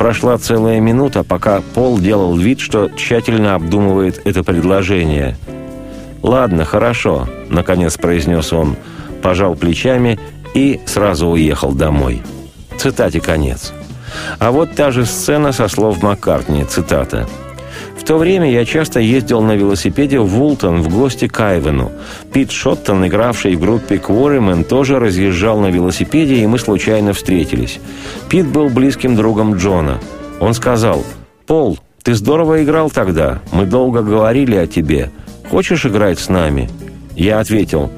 Прошла 0.00 0.38
целая 0.38 0.80
минута, 0.80 1.24
пока 1.24 1.60
Пол 1.60 1.98
делал 1.98 2.34
вид, 2.34 2.58
что 2.58 2.88
тщательно 2.88 3.54
обдумывает 3.54 4.22
это 4.24 4.42
предложение. 4.42 5.36
«Ладно, 6.22 6.64
хорошо»,— 6.64 7.28
наконец 7.50 7.98
произнес 7.98 8.50
он, 8.54 8.76
пожал 9.22 9.56
плечами 9.56 10.18
и 10.54 10.80
сразу 10.86 11.26
уехал 11.26 11.72
домой. 11.72 12.22
Цитате 12.78 13.20
конец. 13.20 13.74
А 14.38 14.52
вот 14.52 14.74
та 14.74 14.90
же 14.90 15.04
сцена 15.04 15.52
со 15.52 15.68
слов 15.68 16.02
Маккартни, 16.02 16.64
цитата– 16.64 17.28
в 18.00 18.04
то 18.04 18.16
время 18.16 18.50
я 18.50 18.64
часто 18.64 18.98
ездил 18.98 19.42
на 19.42 19.54
велосипеде 19.54 20.18
в 20.20 20.26
Вултон 20.26 20.80
в 20.80 20.88
гости 20.88 21.28
к 21.28 21.38
Айвену. 21.38 21.92
Пит 22.32 22.50
Шоттон, 22.50 23.06
игравший 23.06 23.56
в 23.56 23.60
группе 23.60 23.98
Кворимен, 23.98 24.64
тоже 24.64 24.98
разъезжал 24.98 25.60
на 25.60 25.66
велосипеде, 25.66 26.36
и 26.36 26.46
мы 26.46 26.58
случайно 26.58 27.12
встретились. 27.12 27.78
Пит 28.30 28.46
был 28.46 28.70
близким 28.70 29.16
другом 29.16 29.56
Джона. 29.56 29.98
Он 30.40 30.54
сказал, 30.54 31.04
«Пол, 31.46 31.78
ты 32.02 32.14
здорово 32.14 32.64
играл 32.64 32.90
тогда. 32.90 33.40
Мы 33.52 33.66
долго 33.66 34.02
говорили 34.02 34.56
о 34.56 34.66
тебе. 34.66 35.10
Хочешь 35.50 35.84
играть 35.84 36.18
с 36.18 36.30
нами?» 36.30 36.70
Я 37.16 37.38
ответил, 37.38 37.90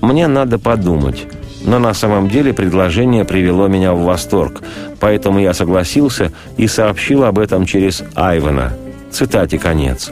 «Мне 0.00 0.28
надо 0.28 0.60
подумать». 0.60 1.26
Но 1.64 1.80
на 1.80 1.94
самом 1.94 2.28
деле 2.28 2.54
предложение 2.54 3.24
привело 3.24 3.66
меня 3.66 3.92
в 3.92 4.04
восторг, 4.04 4.62
поэтому 5.00 5.40
я 5.40 5.52
согласился 5.52 6.30
и 6.56 6.68
сообщил 6.68 7.24
об 7.24 7.40
этом 7.40 7.66
через 7.66 8.04
Айвена– 8.14 8.72
Цитате 9.10 9.58
конец. 9.58 10.10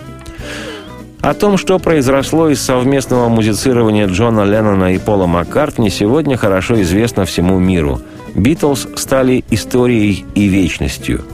О 1.20 1.34
том, 1.34 1.56
что 1.58 1.78
произошло 1.78 2.48
из 2.48 2.62
совместного 2.62 3.28
музицирования 3.28 4.06
Джона 4.06 4.44
Леннона 4.44 4.94
и 4.94 4.98
Пола 4.98 5.26
Маккартни, 5.26 5.90
сегодня 5.90 6.36
хорошо 6.36 6.80
известно 6.82 7.24
всему 7.24 7.58
миру. 7.58 8.00
«Битлз» 8.34 8.86
стали 8.96 9.44
историей 9.50 10.24
и 10.34 10.46
вечностью. 10.46 11.24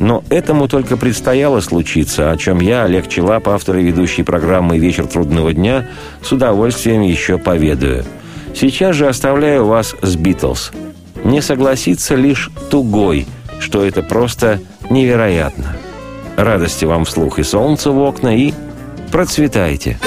Но 0.00 0.24
этому 0.30 0.66
только 0.66 0.96
предстояло 0.96 1.60
случиться, 1.60 2.30
о 2.30 2.36
чем 2.38 2.60
я, 2.60 2.84
Олег 2.84 3.06
Челап, 3.06 3.48
автор 3.48 3.76
и 3.76 3.84
ведущий 3.84 4.22
программы 4.22 4.78
«Вечер 4.78 5.06
трудного 5.06 5.52
дня», 5.52 5.86
с 6.22 6.32
удовольствием 6.32 7.02
еще 7.02 7.36
поведаю. 7.36 8.04
Сейчас 8.54 8.96
же 8.96 9.06
оставляю 9.06 9.66
вас 9.66 9.94
с 10.00 10.16
«Битлз». 10.16 10.72
Не 11.22 11.42
согласится 11.42 12.14
лишь 12.14 12.50
тугой, 12.70 13.26
что 13.60 13.84
это 13.84 14.02
просто 14.02 14.60
невероятно. 14.88 15.76
Радости 16.36 16.84
вам 16.84 17.04
вслух 17.04 17.38
и 17.38 17.42
солнца 17.42 17.90
в 17.90 17.98
окна, 17.98 18.36
и 18.36 18.52
процветайте! 19.10 19.98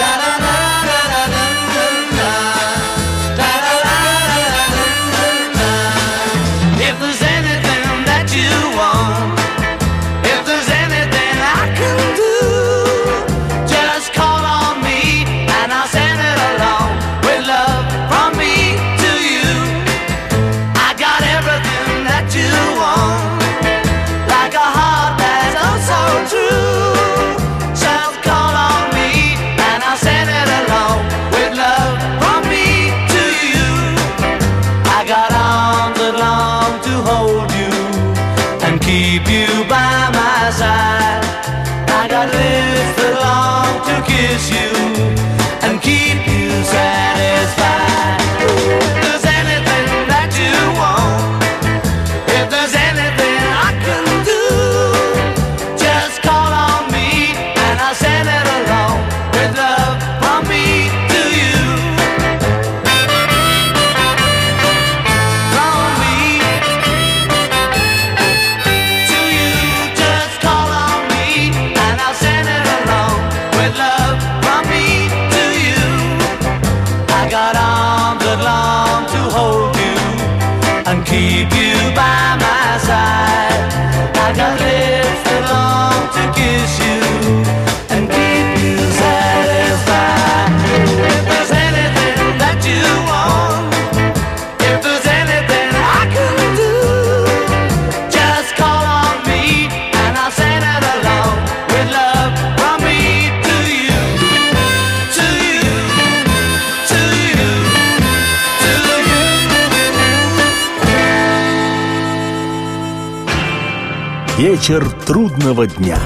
Вечер 114.63 114.89
трудного 115.05 115.67
дня. 115.67 115.99